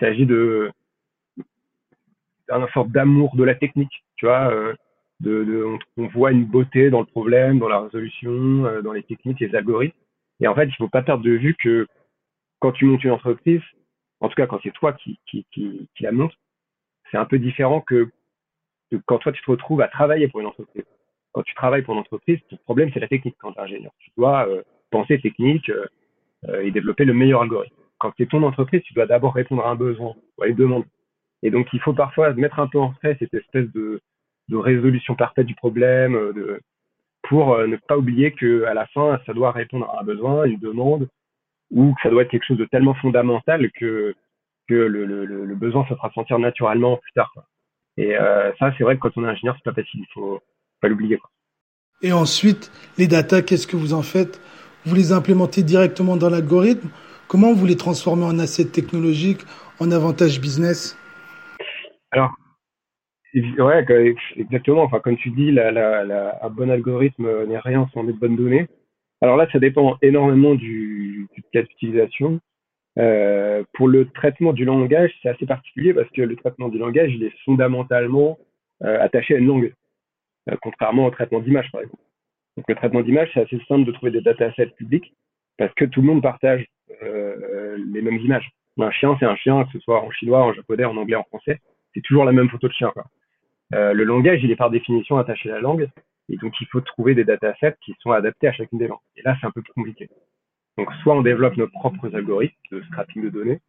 s'agit 0.00 0.26
de 0.26 0.70
d'un 2.48 2.66
sorte 2.68 2.90
d'amour 2.90 3.36
de 3.36 3.44
la 3.44 3.54
technique 3.54 4.04
tu 4.16 4.26
vois 4.26 4.50
euh, 4.50 4.74
de, 5.20 5.44
de 5.44 5.64
on, 5.96 6.06
voit 6.08 6.32
une 6.32 6.44
beauté 6.44 6.90
dans 6.90 7.00
le 7.00 7.06
problème 7.06 7.58
dans 7.58 7.68
la 7.68 7.80
résolution 7.80 8.66
euh, 8.66 8.82
dans 8.82 8.92
les 8.92 9.02
techniques 9.02 9.40
les 9.40 9.54
algorithmes 9.54 9.96
et 10.40 10.48
en 10.48 10.54
fait 10.54 10.66
il 10.66 10.74
faut 10.76 10.88
pas 10.88 11.02
perdre 11.02 11.24
de 11.24 11.32
vue 11.32 11.54
que 11.54 11.86
quand 12.58 12.72
tu 12.72 12.86
montes 12.86 13.04
une 13.04 13.12
entreprise 13.12 13.62
en 14.20 14.28
tout 14.28 14.34
cas 14.34 14.46
quand 14.46 14.60
c'est 14.62 14.72
toi 14.72 14.92
qui 14.92 15.18
qui 15.26 15.46
qui, 15.52 15.88
qui 15.94 16.02
la 16.02 16.12
monte 16.12 16.32
c'est 17.10 17.18
un 17.18 17.24
peu 17.24 17.38
différent 17.38 17.80
que, 17.80 18.10
que 18.90 18.96
quand 19.06 19.18
toi 19.18 19.32
tu 19.32 19.42
te 19.42 19.50
retrouves 19.50 19.80
à 19.80 19.88
travailler 19.88 20.28
pour 20.28 20.40
une 20.40 20.46
entreprise 20.46 20.84
quand 21.36 21.42
tu 21.42 21.54
travailles 21.54 21.82
pour 21.82 21.92
une 21.92 22.00
entreprise, 22.00 22.38
ton 22.48 22.56
problème, 22.64 22.90
c'est 22.94 23.00
la 23.00 23.08
technique 23.08 23.36
quand 23.38 23.52
tu 23.52 23.58
es 23.58 23.62
ingénieur. 23.62 23.92
Tu 23.98 24.10
dois 24.16 24.48
euh, 24.48 24.62
penser 24.90 25.20
technique 25.20 25.68
euh, 25.68 25.84
euh, 26.48 26.62
et 26.62 26.70
développer 26.70 27.04
le 27.04 27.12
meilleur 27.12 27.42
algorithme. 27.42 27.76
Quand 27.98 28.18
es 28.18 28.24
ton 28.24 28.42
entreprise, 28.42 28.80
tu 28.84 28.94
dois 28.94 29.04
d'abord 29.04 29.34
répondre 29.34 29.62
à 29.62 29.68
un 29.68 29.74
besoin 29.74 30.14
ou 30.38 30.42
à 30.42 30.46
une 30.46 30.56
demande. 30.56 30.84
Et 31.42 31.50
donc, 31.50 31.68
il 31.74 31.80
faut 31.80 31.92
parfois 31.92 32.32
mettre 32.32 32.58
un 32.58 32.68
peu 32.68 32.78
en 32.78 32.94
fait 33.02 33.18
cette 33.18 33.34
espèce 33.34 33.70
de, 33.72 34.00
de 34.48 34.56
résolution 34.56 35.14
parfaite 35.14 35.44
du 35.44 35.54
problème, 35.54 36.14
de, 36.14 36.62
pour 37.24 37.58
ne 37.58 37.76
pas 37.76 37.98
oublier 37.98 38.32
que 38.32 38.64
à 38.64 38.72
la 38.72 38.86
fin, 38.86 39.20
ça 39.26 39.34
doit 39.34 39.52
répondre 39.52 39.90
à 39.90 40.00
un 40.00 40.04
besoin, 40.04 40.44
une 40.44 40.58
demande, 40.58 41.06
ou 41.70 41.94
que 41.94 42.00
ça 42.02 42.10
doit 42.10 42.22
être 42.22 42.30
quelque 42.30 42.46
chose 42.46 42.58
de 42.58 42.64
tellement 42.66 42.94
fondamental 42.94 43.70
que 43.72 44.14
que 44.68 44.74
le, 44.74 45.04
le, 45.04 45.24
le 45.24 45.54
besoin 45.54 45.84
se 45.88 45.94
fera 45.94 46.10
sentir 46.12 46.38
naturellement 46.38 46.96
plus 46.96 47.12
tard. 47.12 47.30
Quoi. 47.34 47.46
Et 47.96 48.16
euh, 48.16 48.52
ça, 48.58 48.72
c'est 48.76 48.84
vrai 48.84 48.96
que 48.96 49.00
quand 49.00 49.16
on 49.16 49.24
est 49.24 49.28
ingénieur, 49.28 49.56
c'est 49.56 49.64
pas 49.64 49.80
facile. 49.80 50.00
Il 50.00 50.12
faut, 50.12 50.40
pas 50.80 50.88
l'oublier. 50.88 51.18
Et 52.02 52.12
ensuite, 52.12 52.70
les 52.98 53.06
data, 53.06 53.42
qu'est-ce 53.42 53.66
que 53.66 53.76
vous 53.76 53.94
en 53.94 54.02
faites? 54.02 54.40
Vous 54.84 54.94
les 54.94 55.12
implémentez 55.12 55.62
directement 55.62 56.16
dans 56.16 56.28
l'algorithme? 56.28 56.90
Comment 57.28 57.54
vous 57.54 57.66
les 57.66 57.76
transformez 57.76 58.24
en 58.24 58.38
assets 58.38 58.66
technologiques, 58.66 59.42
en 59.80 59.90
avantages 59.90 60.40
business? 60.40 60.98
Alors, 62.10 62.32
ouais, 63.34 63.84
exactement. 64.36 64.82
Enfin, 64.82 65.00
comme 65.00 65.16
tu 65.16 65.30
dis, 65.30 65.50
la, 65.50 65.70
la, 65.72 66.04
la, 66.04 66.38
un 66.44 66.50
bon 66.50 66.70
algorithme 66.70 67.46
n'est 67.46 67.58
rien 67.58 67.88
sans 67.94 68.04
des 68.04 68.12
bonnes 68.12 68.36
données. 68.36 68.68
Alors 69.22 69.36
là, 69.36 69.48
ça 69.50 69.58
dépend 69.58 69.96
énormément 70.02 70.54
du, 70.54 71.28
cas 71.52 71.62
d'utilisation. 71.62 72.40
Euh, 72.98 73.62
pour 73.74 73.88
le 73.88 74.08
traitement 74.10 74.52
du 74.52 74.64
langage, 74.64 75.12
c'est 75.22 75.28
assez 75.28 75.46
particulier 75.46 75.92
parce 75.94 76.08
que 76.10 76.22
le 76.22 76.36
traitement 76.36 76.68
du 76.68 76.78
langage, 76.78 77.12
il 77.14 77.24
est 77.24 77.32
fondamentalement 77.44 78.38
euh, 78.82 79.00
attaché 79.00 79.34
à 79.34 79.38
une 79.38 79.46
langue. 79.46 79.72
Euh, 80.50 80.56
contrairement 80.62 81.06
au 81.06 81.10
traitement 81.10 81.40
d'image, 81.40 81.70
par 81.72 81.82
exemple. 81.82 82.02
Donc, 82.56 82.66
le 82.68 82.74
traitement 82.74 83.02
d'image, 83.02 83.30
c'est 83.34 83.40
assez 83.40 83.60
simple 83.68 83.84
de 83.84 83.92
trouver 83.92 84.12
des 84.12 84.20
datasets 84.20 84.74
publics 84.76 85.14
parce 85.58 85.72
que 85.74 85.84
tout 85.84 86.00
le 86.00 86.06
monde 86.06 86.22
partage 86.22 86.66
les 87.00 88.02
mêmes 88.02 88.18
images. 88.18 88.48
Un 88.78 88.90
chien, 88.90 89.16
c'est 89.18 89.26
un 89.26 89.36
chien, 89.36 89.64
que 89.64 89.72
ce 89.72 89.80
soit 89.80 90.02
en 90.02 90.10
chinois, 90.10 90.42
en 90.42 90.52
japonais, 90.52 90.84
en 90.84 90.96
anglais, 90.96 91.16
en 91.16 91.24
français, 91.24 91.60
c'est 91.94 92.00
toujours 92.02 92.24
la 92.24 92.32
même 92.32 92.48
photo 92.48 92.68
de 92.68 92.72
chien. 92.72 92.92
Le 93.70 94.04
langage, 94.04 94.42
il 94.42 94.50
est 94.50 94.56
par 94.56 94.70
définition 94.70 95.18
attaché 95.18 95.50
à 95.50 95.54
la 95.54 95.60
langue, 95.60 95.88
et 96.28 96.36
donc 96.36 96.54
il 96.60 96.66
faut 96.68 96.80
trouver 96.80 97.14
des 97.14 97.24
datasets 97.24 97.76
qui 97.84 97.94
sont 98.00 98.10
adaptés 98.10 98.48
à 98.48 98.52
chacune 98.52 98.78
des 98.78 98.88
langues. 98.88 98.98
Et 99.16 99.22
là, 99.22 99.36
c'est 99.40 99.46
un 99.46 99.50
peu 99.50 99.62
plus 99.62 99.72
compliqué. 99.72 100.08
Donc, 100.78 100.92
soit 101.02 101.14
on 101.14 101.22
développe 101.22 101.56
nos 101.56 101.68
propres 101.68 102.14
algorithmes 102.14 102.56
de 102.70 102.82
scrapping 102.82 103.22
de 103.22 103.30
données. 103.30 103.60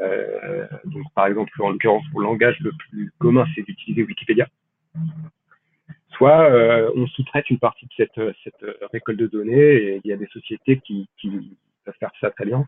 Euh, 0.00 0.66
donc, 0.86 1.04
par 1.14 1.26
exemple, 1.26 1.52
en 1.60 1.70
l'occurrence, 1.70 2.04
pour 2.10 2.20
le 2.20 2.26
langage 2.26 2.58
le 2.60 2.72
plus 2.72 3.12
commun, 3.18 3.44
c'est 3.54 3.62
d'utiliser 3.62 4.02
Wikipédia 4.04 4.48
soit 6.10 6.48
euh, 6.48 6.92
on 6.94 7.06
sous-traite 7.08 7.50
une 7.50 7.58
partie 7.58 7.86
de 7.86 7.90
cette, 7.96 8.36
cette 8.44 8.64
récolte 8.92 9.18
de 9.18 9.26
données 9.26 9.74
et 9.74 10.00
il 10.04 10.08
y 10.08 10.12
a 10.12 10.16
des 10.16 10.28
sociétés 10.28 10.78
qui, 10.78 11.08
qui 11.18 11.56
peuvent 11.84 11.94
faire 11.98 12.12
ça 12.20 12.30
très 12.30 12.44
bien 12.44 12.66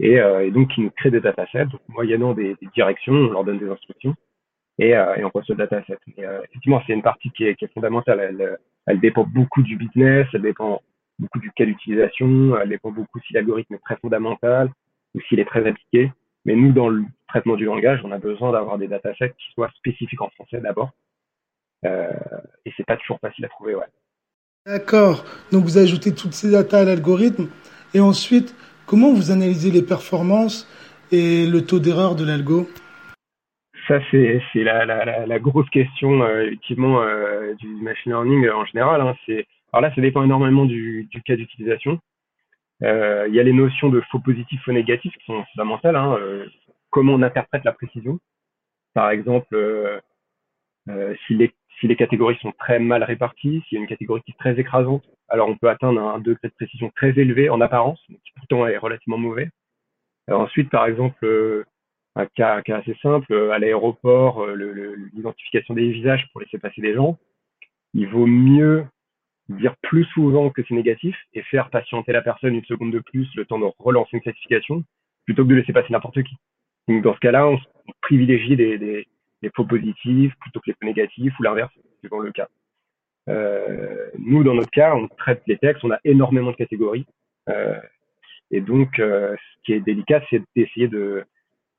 et, 0.00 0.20
euh, 0.20 0.46
et 0.46 0.50
donc 0.50 0.70
qui 0.72 0.80
nous 0.80 0.90
créent 0.90 1.10
des 1.10 1.20
datasets, 1.20 1.66
donc 1.66 1.80
moyennant 1.88 2.34
des, 2.34 2.54
des, 2.60 2.68
directions, 2.74 3.12
on 3.12 3.30
leur 3.30 3.44
donne 3.44 3.58
des 3.58 3.68
instructions 3.68 4.14
et, 4.78 4.96
euh, 4.96 5.14
et 5.16 5.24
on 5.24 5.30
poste 5.30 5.50
le 5.50 5.56
dataset. 5.56 5.98
Et, 6.16 6.24
euh, 6.24 6.40
effectivement, 6.44 6.82
c'est 6.86 6.92
une 6.92 7.02
partie 7.02 7.30
qui 7.30 7.44
est, 7.44 7.54
qui 7.54 7.64
est 7.64 7.72
fondamentale. 7.72 8.58
Elle 8.86 9.00
dépend 9.00 9.24
beaucoup 9.24 9.62
du 9.62 9.76
business, 9.76 10.26
elle 10.32 10.42
dépend 10.42 10.82
beaucoup 11.18 11.38
du 11.38 11.50
cas 11.52 11.64
d'utilisation, 11.64 12.56
elle 12.58 12.68
dépend 12.68 12.90
beaucoup 12.90 13.20
si 13.20 13.32
l'algorithme 13.32 13.74
est 13.74 13.84
très 13.84 13.96
fondamental 13.96 14.70
ou 15.14 15.20
s'il 15.22 15.40
est 15.40 15.44
très 15.44 15.66
appliqué. 15.66 16.12
Mais 16.44 16.56
nous, 16.56 16.72
dans 16.72 16.88
le 16.88 17.04
traitement 17.28 17.56
du 17.56 17.64
langage, 17.64 18.00
on 18.04 18.12
a 18.12 18.18
besoin 18.18 18.52
d'avoir 18.52 18.78
des 18.78 18.88
datasets 18.88 19.34
qui 19.38 19.52
soient 19.54 19.70
spécifiques 19.76 20.20
en 20.20 20.28
français 20.30 20.60
d'abord 20.60 20.90
euh, 21.84 22.08
et 22.64 22.72
c'est 22.76 22.86
pas 22.86 22.96
toujours 22.96 23.18
facile 23.20 23.44
à 23.44 23.48
trouver, 23.48 23.74
ouais. 23.74 23.86
D'accord. 24.66 25.24
Donc 25.52 25.64
vous 25.64 25.78
ajoutez 25.78 26.14
toutes 26.14 26.32
ces 26.32 26.50
datas 26.50 26.80
à 26.80 26.84
l'algorithme 26.84 27.48
et 27.92 28.00
ensuite, 28.00 28.54
comment 28.86 29.12
vous 29.12 29.30
analysez 29.30 29.70
les 29.70 29.82
performances 29.82 30.66
et 31.12 31.46
le 31.46 31.64
taux 31.64 31.78
d'erreur 31.78 32.14
de 32.14 32.24
l'algo? 32.24 32.68
Ça, 33.86 34.00
c'est 34.10 34.40
la, 34.54 34.86
la, 34.86 35.26
la, 35.26 35.38
grosse 35.38 35.68
question, 35.68 36.22
euh, 36.22 36.46
effectivement, 36.46 37.02
euh, 37.02 37.54
du 37.54 37.68
machine 37.68 38.12
learning 38.12 38.48
en 38.50 38.64
général. 38.64 39.00
Hein. 39.00 39.14
Alors 39.72 39.82
là, 39.82 39.94
ça 39.94 40.00
dépend 40.00 40.22
énormément 40.22 40.64
du, 40.64 41.06
du 41.10 41.22
cas 41.22 41.36
d'utilisation. 41.36 41.98
Euh, 42.82 43.26
il 43.28 43.34
y 43.34 43.40
a 43.40 43.42
les 43.42 43.52
notions 43.52 43.90
de 43.90 44.00
faux 44.10 44.20
positifs, 44.20 44.62
faux 44.64 44.72
négatifs 44.72 45.14
qui 45.18 45.24
sont 45.26 45.44
fondamentales. 45.54 45.96
Hein. 45.96 46.18
comment 46.90 47.14
on 47.14 47.22
interprète 47.22 47.64
la 47.64 47.72
précision. 47.72 48.18
Par 48.94 49.10
exemple, 49.10 49.54
euh, 49.54 51.14
si, 51.26 51.34
les, 51.34 51.52
si 51.80 51.86
les 51.88 51.96
catégories 51.96 52.38
sont 52.40 52.52
très 52.52 52.78
mal 52.78 53.02
réparties, 53.02 53.62
s'il 53.68 53.76
y 53.76 53.78
a 53.78 53.82
une 53.82 53.88
catégorie 53.88 54.22
qui 54.22 54.30
est 54.30 54.38
très 54.38 54.58
écrasante, 54.58 55.04
alors 55.28 55.48
on 55.48 55.56
peut 55.56 55.68
atteindre 55.68 56.00
un 56.00 56.20
degré 56.20 56.48
de 56.48 56.54
précision 56.54 56.90
très 56.94 57.10
élevé 57.18 57.50
en 57.50 57.60
apparence, 57.60 58.00
qui 58.06 58.32
pourtant 58.36 58.66
est 58.66 58.78
relativement 58.78 59.18
mauvais. 59.18 59.50
ensuite, 60.30 60.70
par 60.70 60.86
exemple, 60.86 61.26
euh, 62.18 62.22
un 62.22 62.62
cas, 62.62 62.76
assez 62.76 62.96
simple, 63.02 63.32
euh, 63.32 63.50
à 63.50 63.58
l'aéroport, 63.58 64.46
l'identification 64.46 65.74
des 65.74 65.90
visages 65.90 66.26
pour 66.32 66.40
laisser 66.40 66.58
passer 66.58 66.80
des 66.80 66.94
gens, 66.94 67.18
il 67.94 68.08
vaut 68.08 68.26
mieux 68.26 68.84
dire 69.48 69.74
plus 69.82 70.04
souvent 70.06 70.50
que 70.50 70.62
c'est 70.66 70.74
négatif 70.74 71.16
et 71.34 71.42
faire 71.42 71.70
patienter 71.70 72.12
la 72.12 72.22
personne 72.22 72.54
une 72.54 72.64
seconde 72.64 72.92
de 72.92 73.00
plus 73.00 73.28
le 73.36 73.44
temps 73.44 73.58
de 73.58 73.66
relancer 73.78 74.10
une 74.14 74.22
classification 74.22 74.82
plutôt 75.26 75.44
que 75.44 75.50
de 75.50 75.54
laisser 75.56 75.72
passer 75.72 75.92
n'importe 75.92 76.22
qui. 76.22 76.36
Donc 76.88 77.02
dans 77.02 77.14
ce 77.14 77.20
cas-là, 77.20 77.46
on, 77.46 77.58
privilégie 78.00 78.56
des, 78.56 78.78
des, 78.78 79.06
des, 79.42 79.50
faux 79.54 79.64
positifs 79.64 80.34
plutôt 80.40 80.60
que 80.60 80.66
les 80.68 80.72
faux 80.72 80.86
négatifs 80.86 81.38
ou 81.38 81.42
l'inverse, 81.42 81.72
suivant 82.00 82.20
le 82.20 82.32
cas. 82.32 82.48
Euh, 83.28 84.10
nous, 84.18 84.44
dans 84.44 84.54
notre 84.54 84.70
cas, 84.70 84.94
on 84.94 85.08
traite 85.08 85.42
les 85.46 85.58
textes, 85.58 85.84
on 85.84 85.90
a 85.90 85.98
énormément 86.04 86.50
de 86.50 86.56
catégories. 86.56 87.06
Euh, 87.48 87.78
et 88.50 88.60
donc, 88.60 88.98
euh, 88.98 89.34
ce 89.36 89.62
qui 89.64 89.72
est 89.72 89.80
délicat, 89.80 90.22
c'est 90.30 90.42
d'essayer 90.56 90.88
de, 90.88 91.24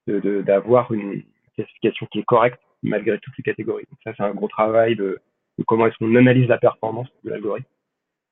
d'avoir 0.08 0.90
de, 0.92 0.96
une 0.96 1.24
classification 1.56 2.08
qui 2.12 2.20
est 2.20 2.24
correcte 2.24 2.60
malgré 2.84 3.18
toutes 3.20 3.38
les 3.38 3.44
catégories. 3.44 3.86
Donc 3.90 4.00
ça, 4.04 4.12
c'est 4.16 4.24
un 4.24 4.34
gros 4.34 4.48
travail 4.48 4.96
de, 4.96 5.20
de 5.58 5.64
comment 5.64 5.88
est-ce 5.88 5.98
qu'on 5.98 6.16
analyse 6.16 6.48
la 6.48 6.58
performance 6.58 7.08
de 7.24 7.32
l'algorithme. 7.32 7.68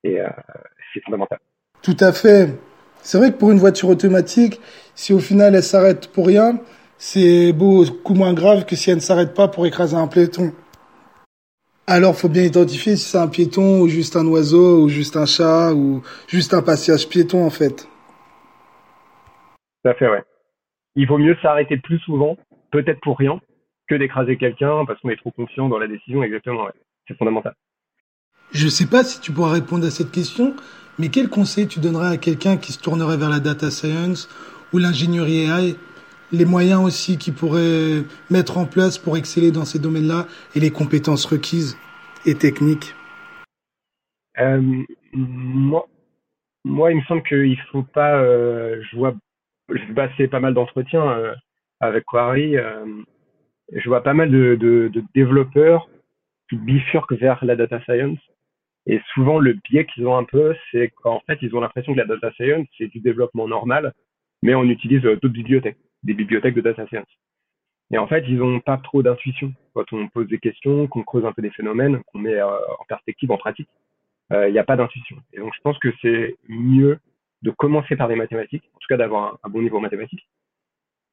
Et 0.04 0.22
euh, 0.22 0.28
c'est 0.94 1.02
fondamental. 1.04 1.40
Tout 1.82 1.98
à 2.00 2.12
fait. 2.12 2.50
C'est 3.02 3.18
vrai 3.18 3.32
que 3.32 3.38
pour 3.38 3.52
une 3.52 3.58
voiture 3.58 3.90
automatique, 3.90 4.60
si 4.96 5.14
au 5.14 5.20
final 5.20 5.56
elle 5.56 5.64
s'arrête 5.64 6.12
pour 6.12 6.28
rien, 6.28 6.60
c'est 6.98 7.52
beaucoup 7.52 8.14
moins 8.14 8.34
grave 8.34 8.66
que 8.66 8.76
si 8.76 8.90
elle 8.90 8.98
ne 8.98 9.02
s'arrête 9.02 9.34
pas 9.34 9.48
pour 9.48 9.66
écraser 9.66 9.98
un 9.98 10.08
piéton. 10.08 10.54
Alors, 11.86 12.16
faut 12.16 12.30
bien 12.30 12.44
identifier 12.44 12.96
si 12.96 13.10
c'est 13.10 13.18
un 13.18 13.28
piéton 13.28 13.82
ou 13.82 13.90
juste 13.90 14.16
un 14.16 14.26
oiseau 14.26 14.84
ou 14.84 14.90
juste 14.90 15.18
un 15.18 15.26
chat 15.26 15.74
ou 15.74 16.02
juste 16.28 16.54
un 16.54 16.62
passage 16.62 17.10
piéton 17.10 17.46
en 17.46 17.50
fait. 17.50 17.90
Tout 19.84 19.90
à 19.90 19.94
fait, 19.94 20.10
ouais. 20.10 20.24
Il 20.96 21.08
vaut 21.08 21.18
mieux 21.18 21.36
s'arrêter 21.42 21.78
plus 21.78 22.00
souvent, 22.00 22.38
peut-être 22.72 23.00
pour 23.02 23.18
rien, 23.18 23.40
que 23.88 23.96
d'écraser 23.96 24.38
quelqu'un 24.38 24.86
parce 24.86 25.00
qu'on 25.02 25.10
est 25.10 25.18
trop 25.18 25.32
confiant 25.32 25.70
dans 25.70 25.80
la 25.80 25.88
décision. 25.88 26.24
Exactement, 26.24 26.66
ouais. 26.66 26.72
C'est 27.08 27.18
fondamental. 27.18 27.54
Je 28.52 28.68
sais 28.68 28.88
pas 28.88 29.04
si 29.04 29.20
tu 29.20 29.32
pourras 29.32 29.52
répondre 29.52 29.86
à 29.86 29.90
cette 29.90 30.12
question, 30.12 30.56
mais 31.00 31.10
quel 31.10 31.30
conseil 31.30 31.68
tu 31.68 31.80
donnerais 31.80 32.14
à 32.14 32.18
quelqu'un 32.18 32.58
qui 32.58 32.72
se 32.72 32.80
tournerait 32.80 33.18
vers 33.18 33.30
la 33.30 33.40
data 33.40 33.72
science 33.72 34.30
ou 34.72 34.78
l'ingénierie 34.78 35.46
AI 35.46 35.76
les 36.34 36.46
moyens 36.46 36.84
aussi 36.84 37.18
qu'il 37.18 37.34
pourrait 37.34 38.04
mettre 38.30 38.58
en 38.58 38.66
place 38.66 38.98
pour 38.98 39.16
exceller 39.18 39.52
dans 39.52 39.66
ces 39.66 39.80
domaines-là 39.80 40.26
et 40.56 40.60
les 40.60 40.72
compétences 40.72 41.26
requises 41.26 41.78
et 42.26 42.36
techniques? 42.36 42.96
Euh, 44.40 44.62
moi, 45.14 45.88
moi, 46.66 46.92
il 46.92 46.98
me 46.98 47.04
semble 47.04 47.24
qu'il 47.24 47.60
faut 47.72 47.84
pas. 47.84 48.16
Euh, 48.16 48.82
je 48.90 48.98
vois, 48.98 49.14
je 49.70 49.94
passer 49.94 50.28
pas 50.28 50.40
mal 50.40 50.54
d'entretiens 50.54 51.10
euh, 51.12 51.34
avec 51.80 52.06
Quarry. 52.06 52.58
Euh, 52.58 52.86
je 53.72 53.88
vois 53.88 54.04
pas 54.04 54.14
mal 54.14 54.30
de, 54.30 54.56
de, 54.56 54.90
de 54.94 55.04
développeurs 55.14 55.90
qui 56.50 56.58
bifurquent 56.58 57.14
vers 57.14 57.44
la 57.46 57.56
data 57.56 57.82
science. 57.84 58.20
Et 58.86 59.00
souvent, 59.14 59.40
le 59.40 59.54
biais 59.54 59.86
qu'ils 59.86 60.06
ont 60.08 60.18
un 60.18 60.26
peu, 60.26 60.56
c'est 60.72 60.90
qu'en 60.90 61.22
fait, 61.22 61.40
ils 61.42 61.56
ont 61.56 61.62
l'impression 61.62 61.94
que 61.94 62.00
la 62.00 62.06
data 62.06 62.32
science, 62.34 62.68
c'est 62.78 62.88
du 62.88 63.00
développement 63.00 63.48
normal, 63.48 63.94
mais 64.42 64.56
on 64.56 64.64
utilise 64.66 65.02
d'autres 65.02 65.30
bibliothèques 65.30 65.78
des 66.04 66.14
bibliothèques 66.14 66.56
de 66.56 66.62
data 66.62 66.86
science. 66.88 67.08
Et 67.92 67.98
en 67.98 68.08
fait, 68.08 68.26
ils 68.28 68.38
n'ont 68.38 68.60
pas 68.60 68.78
trop 68.78 69.04
d'intuition. 69.04 69.54
Quand 69.74 69.92
on 69.94 70.08
pose 70.10 70.28
des 70.28 70.40
questions, 70.40 70.88
qu'on 70.88 71.04
creuse 71.04 71.26
un 71.26 71.32
peu 71.32 71.42
des 71.42 71.52
phénomènes, 71.52 72.02
qu'on 72.08 72.20
met 72.20 72.36
euh, 72.36 72.46
en 72.48 72.86
perspective, 72.88 73.32
en 73.32 73.38
pratique, 73.38 73.70
euh, 74.32 74.50
il 74.50 74.52
n'y 74.52 74.60
a 74.60 74.64
pas 74.64 74.76
d'intuition. 74.76 75.18
Et 75.34 75.40
donc, 75.40 75.54
je 75.56 75.62
pense 75.62 75.78
que 75.80 75.90
c'est 76.02 76.36
mieux 76.48 77.00
de 77.44 77.52
commencer 77.52 77.96
par 77.96 78.08
des 78.08 78.16
mathématiques, 78.16 78.64
en 78.74 78.80
tout 78.80 78.88
cas 78.90 78.98
d'avoir 78.98 79.38
un, 79.44 79.50
bon 79.50 79.62
niveau 79.62 79.78
en 79.78 79.82
mathématiques, 79.82 80.28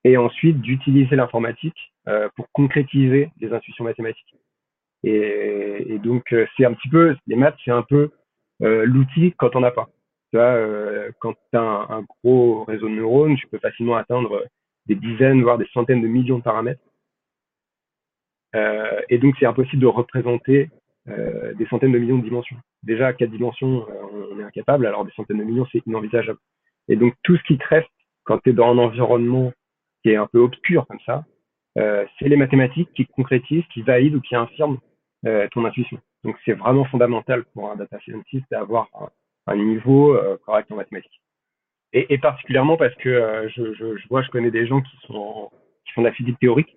et 0.04 0.16
ensuite 0.16 0.60
d'utiliser 0.60 1.16
l'informatique 1.16 1.92
euh, 2.08 2.28
pour 2.36 2.50
concrétiser 2.52 3.30
les 3.40 3.52
intuitions 3.52 3.84
mathématiques. 3.84 4.34
Et, 5.02 5.98
donc, 6.02 6.34
c'est 6.56 6.64
un 6.64 6.74
petit 6.74 6.88
peu, 6.88 7.16
les 7.26 7.36
maths, 7.36 7.56
c'est 7.64 7.70
un 7.70 7.82
peu 7.82 8.10
l'outil 8.60 9.34
quand 9.38 9.56
on 9.56 9.60
n'a 9.60 9.70
pas. 9.70 9.88
Tu 10.30 10.36
vois, 10.36 10.54
quand 11.20 11.32
tu 11.32 11.56
as 11.56 11.62
un, 11.62 11.86
un, 11.88 12.02
gros 12.02 12.64
réseau 12.64 12.86
de 12.88 12.94
neurones, 12.94 13.36
tu 13.36 13.46
peux 13.46 13.58
facilement 13.58 13.96
atteindre 13.96 14.44
des 14.86 14.94
dizaines, 14.94 15.42
voire 15.42 15.58
des 15.58 15.68
centaines 15.72 16.02
de 16.02 16.08
millions 16.08 16.38
de 16.38 16.42
paramètres. 16.42 16.82
Euh, 18.56 19.00
et 19.08 19.18
donc, 19.18 19.36
c'est 19.38 19.46
impossible 19.46 19.82
de 19.82 19.86
représenter 19.86 20.70
euh, 21.08 21.54
des 21.54 21.66
centaines 21.66 21.92
de 21.92 21.98
millions 21.98 22.18
de 22.18 22.24
dimensions. 22.24 22.56
Déjà, 22.82 23.12
quatre 23.12 23.30
dimensions, 23.30 23.86
euh, 23.88 24.26
on 24.32 24.40
est 24.40 24.44
incapable, 24.44 24.86
alors 24.86 25.04
des 25.04 25.12
centaines 25.12 25.38
de 25.38 25.44
millions, 25.44 25.66
c'est 25.72 25.84
inenvisageable. 25.86 26.38
Et 26.88 26.96
donc, 26.96 27.14
tout 27.22 27.36
ce 27.36 27.42
qui 27.44 27.58
te 27.58 27.66
reste 27.66 27.88
quand 28.24 28.38
tu 28.38 28.50
es 28.50 28.52
dans 28.52 28.70
un 28.70 28.78
environnement 28.78 29.52
qui 30.02 30.10
est 30.10 30.16
un 30.16 30.26
peu 30.26 30.38
obscur 30.38 30.86
comme 30.86 31.00
ça, 31.06 31.24
euh, 31.78 32.04
c'est 32.18 32.28
les 32.28 32.36
mathématiques 32.36 32.90
qui 32.94 33.06
concrétisent, 33.06 33.64
qui 33.72 33.82
valident 33.82 34.16
ou 34.16 34.20
qui 34.20 34.34
infirment 34.34 34.78
euh, 35.26 35.46
ton 35.52 35.64
intuition. 35.64 35.98
Donc, 36.24 36.36
c'est 36.44 36.52
vraiment 36.52 36.84
fondamental 36.84 37.44
pour 37.54 37.70
un 37.70 37.76
data 37.76 37.98
scientist 38.00 38.44
d'avoir 38.50 38.88
un, 39.46 39.56
niveau 39.56 40.14
euh, 40.14 40.36
correct 40.44 40.70
en 40.70 40.76
mathématiques 40.76 41.20
et, 41.92 42.12
et, 42.14 42.18
particulièrement 42.18 42.76
parce 42.76 42.94
que 42.96 43.48
je, 43.56 43.74
je, 43.74 43.96
je, 43.96 44.08
vois, 44.08 44.22
je 44.22 44.30
connais 44.30 44.52
des 44.52 44.66
gens 44.66 44.80
qui 44.80 44.96
sont 45.06 45.50
qui 45.84 45.92
font 45.92 46.02
de 46.02 46.06
la 46.06 46.12
physique 46.12 46.38
théorique, 46.38 46.76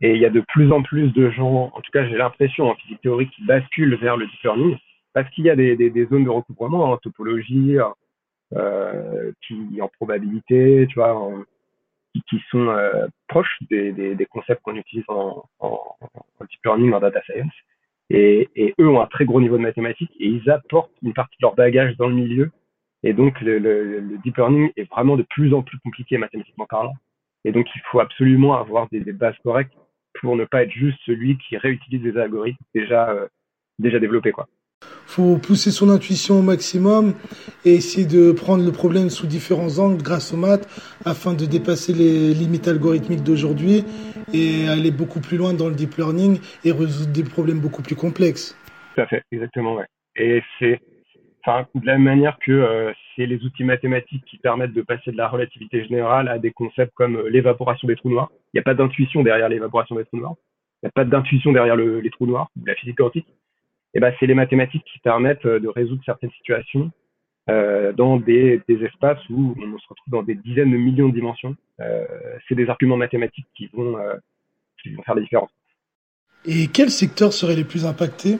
et 0.00 0.14
il 0.14 0.20
y 0.20 0.26
a 0.26 0.30
de 0.30 0.40
plus 0.40 0.72
en 0.72 0.82
plus 0.82 1.12
de 1.12 1.30
gens, 1.30 1.70
en 1.74 1.80
tout 1.80 1.90
cas 1.92 2.06
j'ai 2.06 2.16
l'impression 2.16 2.70
en 2.70 2.74
physique 2.74 3.00
théorique, 3.02 3.30
qui 3.30 3.44
basculent 3.44 3.96
vers 3.96 4.16
le 4.16 4.26
deep 4.26 4.42
learning 4.42 4.76
parce 5.12 5.28
qu'il 5.30 5.44
y 5.44 5.50
a 5.50 5.56
des, 5.56 5.76
des, 5.76 5.90
des, 5.90 6.06
zones 6.06 6.24
de 6.24 6.30
recouvrement 6.30 6.84
en 6.84 6.96
topologie, 6.96 7.76
euh, 8.54 9.32
qui 9.46 9.80
en 9.80 9.88
probabilité, 9.88 10.86
tu 10.88 10.94
vois, 10.94 11.32
qui, 12.14 12.22
qui, 12.30 12.40
sont 12.50 12.68
euh, 12.68 13.08
proches 13.26 13.58
des, 13.70 13.92
des, 13.92 14.26
concepts 14.26 14.62
qu'on 14.62 14.76
utilise 14.76 15.04
en, 15.08 15.44
en, 15.58 15.80
en, 16.00 16.44
deep 16.44 16.60
learning, 16.64 16.92
en 16.92 17.00
data 17.00 17.20
science. 17.22 17.52
Et, 18.08 18.48
et, 18.54 18.74
eux 18.80 18.88
ont 18.88 19.00
un 19.00 19.06
très 19.06 19.24
gros 19.24 19.40
niveau 19.40 19.56
de 19.56 19.62
mathématiques 19.62 20.12
et 20.20 20.26
ils 20.26 20.48
apportent 20.48 20.92
une 21.02 21.12
partie 21.12 21.36
de 21.40 21.46
leur 21.46 21.56
bagage 21.56 21.96
dans 21.96 22.08
le 22.08 22.14
milieu 22.14 22.52
et 23.02 23.12
donc, 23.12 23.40
le, 23.40 23.58
le, 23.58 24.00
le, 24.00 24.18
deep 24.18 24.36
learning 24.36 24.70
est 24.76 24.90
vraiment 24.90 25.16
de 25.16 25.22
plus 25.22 25.54
en 25.54 25.62
plus 25.62 25.78
compliqué 25.78 26.18
mathématiquement 26.18 26.66
parlant. 26.66 26.94
Et 27.44 27.52
donc, 27.52 27.66
il 27.74 27.80
faut 27.90 28.00
absolument 28.00 28.58
avoir 28.58 28.88
des 28.90 29.00
bases 29.12 29.38
correctes 29.42 29.72
pour 30.20 30.36
ne 30.36 30.44
pas 30.44 30.62
être 30.62 30.72
juste 30.72 30.98
celui 31.06 31.38
qui 31.38 31.56
réutilise 31.56 32.02
des 32.02 32.16
algorithmes 32.16 32.64
déjà, 32.74 33.10
euh, 33.10 33.26
déjà 33.78 33.98
développés, 33.98 34.32
quoi. 34.32 34.48
Faut 35.06 35.36
pousser 35.36 35.70
son 35.70 35.90
intuition 35.90 36.38
au 36.38 36.42
maximum 36.42 37.14
et 37.64 37.74
essayer 37.74 38.06
de 38.06 38.32
prendre 38.32 38.64
le 38.64 38.72
problème 38.72 39.10
sous 39.10 39.26
différents 39.26 39.78
angles 39.78 40.02
grâce 40.02 40.32
aux 40.32 40.38
maths 40.38 40.66
afin 41.04 41.34
de 41.34 41.44
dépasser 41.44 41.92
les 41.92 42.32
limites 42.32 42.66
algorithmiques 42.66 43.22
d'aujourd'hui 43.22 43.84
et 44.32 44.68
aller 44.68 44.90
beaucoup 44.90 45.20
plus 45.20 45.36
loin 45.36 45.52
dans 45.52 45.68
le 45.68 45.74
deep 45.74 45.96
learning 45.96 46.40
et 46.64 46.72
résoudre 46.72 47.12
des 47.12 47.24
problèmes 47.24 47.60
beaucoup 47.60 47.82
plus 47.82 47.96
complexes. 47.96 48.56
Tout 48.94 49.02
à 49.02 49.06
fait, 49.06 49.22
exactement, 49.32 49.74
ouais. 49.74 49.86
Et 50.16 50.42
c'est 50.58 50.80
enfin 51.44 51.66
de 51.74 51.86
la 51.86 51.94
même 51.94 52.04
manière 52.04 52.38
que 52.38 52.52
euh, 52.52 52.92
c'est 53.14 53.26
les 53.26 53.42
outils 53.44 53.64
mathématiques 53.64 54.24
qui 54.24 54.38
permettent 54.38 54.72
de 54.72 54.82
passer 54.82 55.12
de 55.12 55.16
la 55.16 55.28
relativité 55.28 55.84
générale 55.84 56.28
à 56.28 56.38
des 56.38 56.50
concepts 56.50 56.94
comme 56.94 57.16
euh, 57.16 57.28
l'évaporation 57.28 57.88
des 57.88 57.96
trous 57.96 58.10
noirs. 58.10 58.30
Il 58.52 58.56
n'y 58.56 58.60
a 58.60 58.62
pas 58.62 58.74
d'intuition 58.74 59.22
derrière 59.22 59.48
l'évaporation 59.48 59.96
des 59.96 60.04
trous 60.04 60.18
noirs. 60.18 60.34
Il 60.82 60.86
n'y 60.86 60.88
a 60.88 60.92
pas 60.92 61.04
d'intuition 61.04 61.52
derrière 61.52 61.76
le, 61.76 62.00
les 62.00 62.10
trous 62.10 62.26
noirs, 62.26 62.50
la 62.64 62.74
physique 62.74 62.96
quantique. 62.96 63.28
Et 63.92 63.98
eh 63.98 64.00
ben 64.00 64.14
c'est 64.20 64.26
les 64.26 64.34
mathématiques 64.34 64.84
qui 64.84 65.00
permettent 65.00 65.46
euh, 65.46 65.58
de 65.58 65.68
résoudre 65.68 66.02
certaines 66.04 66.30
situations 66.32 66.90
dans 67.96 68.16
des, 68.16 68.60
des, 68.68 68.84
espaces 68.84 69.18
où 69.28 69.56
on 69.58 69.76
se 69.76 69.88
retrouve 69.88 70.12
dans 70.12 70.22
des 70.22 70.36
dizaines 70.36 70.70
de 70.70 70.76
millions 70.76 71.08
de 71.08 71.14
dimensions. 71.14 71.56
C'est 72.48 72.54
des 72.54 72.68
arguments 72.68 72.96
mathématiques 72.96 73.48
qui 73.56 73.68
vont, 73.72 73.96
qui 74.80 74.94
vont 74.94 75.02
faire 75.02 75.16
la 75.16 75.20
différence. 75.20 75.50
Et 76.44 76.68
quels 76.68 76.90
secteurs 76.90 77.32
seraient 77.32 77.56
les 77.56 77.64
plus 77.64 77.86
impactés? 77.86 78.38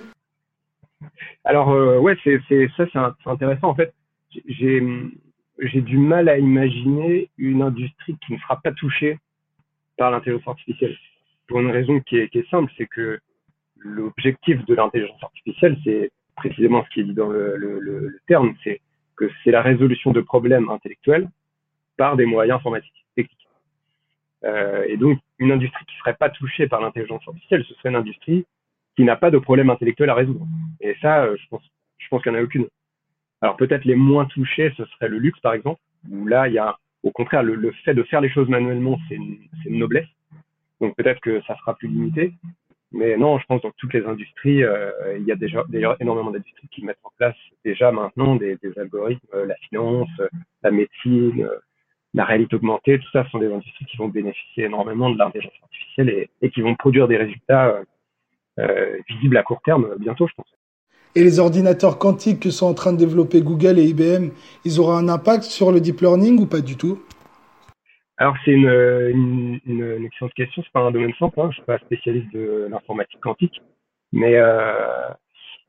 Alors 1.45 1.71
euh, 1.71 1.99
ouais, 1.99 2.17
c'est 2.25 2.41
ça 2.77 2.87
c'est 2.93 3.31
intéressant 3.31 3.69
en 3.69 3.75
fait. 3.75 3.93
J'ai 4.47 5.81
du 5.81 5.99
mal 5.99 6.29
à 6.29 6.39
imaginer 6.39 7.31
une 7.39 7.63
industrie 7.63 8.17
qui 8.27 8.33
ne 8.33 8.39
sera 8.39 8.61
pas 8.61 8.73
touchée 8.73 9.19
par 9.97 10.11
l'intelligence 10.11 10.49
artificielle 10.49 10.97
pour 11.51 11.61
une 11.61 11.71
raison 11.73 12.01
qui 12.01 12.17
est, 12.17 12.49
simple, 12.49 12.73
c'est 12.79 12.87
que 12.87 13.19
l'objectif 13.77 14.65
de 14.67 14.75
l'intelligence 14.75 15.23
artificielle, 15.23 15.77
c'est 15.83 16.13
précisément 16.37 16.85
ce 16.85 16.91
qui 16.91 17.01
est 17.01 17.05
dit 17.05 17.13
dans 17.13 17.29
le, 17.29 18.21
terme, 18.29 18.55
c'est 18.63 18.81
que 19.17 19.29
c'est 19.43 19.51
la 19.51 19.61
résolution 19.61 20.13
de 20.13 20.21
problèmes 20.21 20.71
intellectuels 20.71 21.29
par 21.97 22.17
des 22.17 22.25
moyens 22.25 22.59
informatiques 22.59 23.05
techniques. 23.17 23.49
Euh, 24.45 24.85
et 24.87 24.97
donc, 24.97 25.19
une 25.41 25.51
industrie 25.51 25.85
qui 25.87 25.97
serait 25.99 26.15
pas 26.15 26.31
touchée 26.31 26.69
par 26.69 26.81
l'intelligence 26.81 27.27
artificielle, 27.27 27.65
ce 27.69 27.75
serait 27.75 27.91
une 27.91 27.97
industrie 27.97 28.47
qui 29.01 29.05
n'a 29.07 29.17
pas 29.17 29.31
de 29.31 29.39
problème 29.39 29.71
intellectuel 29.71 30.11
à 30.11 30.15
résoudre. 30.15 30.47
Et 30.83 30.95
ça, 31.01 31.25
euh, 31.25 31.35
je 31.41 31.49
pense, 31.49 31.63
je 31.97 32.07
pense 32.09 32.23
qu'il 32.23 32.33
n'y 32.33 32.37
en 32.37 32.41
a 32.43 32.45
aucune. 32.45 32.67
Alors 33.41 33.57
peut-être 33.57 33.87
les 33.87 33.95
moins 33.95 34.27
touchés, 34.27 34.75
ce 34.77 34.85
serait 34.85 35.09
le 35.09 35.17
luxe, 35.17 35.41
par 35.41 35.55
exemple, 35.55 35.81
où 36.11 36.27
là, 36.27 36.49
il 36.49 36.53
y 36.53 36.59
a, 36.59 36.77
au 37.03 37.11
contraire, 37.11 37.43
le, 37.43 37.73
fait 37.83 37.95
de 37.95 38.03
faire 38.03 38.21
les 38.21 38.29
choses 38.29 38.51
manuellement, 38.51 38.99
c'est 39.09 39.15
une, 39.15 39.39
noblesse. 39.79 40.07
Donc 40.83 40.95
peut-être 40.97 41.21
que 41.21 41.41
ça 41.47 41.57
sera 41.57 41.75
plus 41.77 41.89
limité. 41.89 42.35
Mais 42.93 43.17
non, 43.17 43.39
je 43.39 43.47
pense 43.47 43.63
que 43.63 43.69
dans 43.69 43.73
toutes 43.79 43.95
les 43.95 44.05
industries, 44.05 44.63
euh, 44.65 44.91
il 45.17 45.25
y 45.25 45.33
a 45.33 45.37
déjà 45.37 45.65
énormément 45.99 46.31
d'industries 46.31 46.69
qui 46.69 46.85
mettent 46.85 46.99
en 47.03 47.13
place 47.17 47.37
déjà 47.65 47.91
maintenant 47.93 48.37
des, 48.37 48.59
algorithmes, 48.77 49.27
euh, 49.33 49.47
la 49.47 49.55
finance, 49.71 50.11
la 50.63 50.71
médecine, 50.71 51.49
la 52.13 52.27
réalité 52.27 52.57
augmentée, 52.57 52.99
tout 52.99 53.11
ça 53.13 53.27
sont 53.31 53.39
des 53.39 53.51
industries 53.51 53.87
qui 53.87 53.97
vont 53.97 54.09
bénéficier 54.09 54.65
énormément 54.65 55.09
de 55.09 55.17
l'intelligence 55.17 55.55
artificielle 55.63 56.29
et, 56.43 56.51
qui 56.51 56.61
vont 56.61 56.75
produire 56.75 57.09
des 57.09 57.17
résultats 57.17 57.83
visibles 59.09 59.37
à 59.37 59.43
court 59.43 59.61
terme 59.65 59.89
bientôt, 59.99 60.27
je 60.27 60.35
pense. 60.35 60.47
Et 61.17 61.25
les 61.25 61.41
ordinateurs 61.41 61.99
quantiques 61.99 62.41
que 62.41 62.51
sont 62.51 62.67
en 62.67 62.75
train 62.75 62.93
de 62.93 62.99
développer 62.99 63.43
Google 63.43 63.79
et 63.79 63.85
IBM, 63.85 64.31
ils 64.65 64.79
auront 64.79 64.93
un 64.93 65.09
impact 65.09 65.43
sur 65.43 65.73
le 65.73 65.81
deep 65.81 66.01
learning 66.01 66.39
ou 66.39 66.47
pas 66.47 66.61
du 66.61 66.77
tout? 66.77 67.03
Alors 68.17 68.37
c'est 68.45 68.53
une, 68.53 68.69
une, 68.69 69.61
une, 69.67 70.05
excellente 70.05 70.35
question, 70.35 70.63
c'est 70.63 70.73
pas 70.73 70.81
un 70.81 70.91
domaine 70.91 71.15
simple, 71.19 71.41
hein. 71.41 71.49
je 71.51 71.57
suis 71.57 71.65
pas 71.65 71.79
spécialiste 71.79 72.31
de 72.35 72.69
l'informatique 72.71 73.19
quantique, 73.21 73.63
mais 74.13 74.37
euh, 74.37 75.09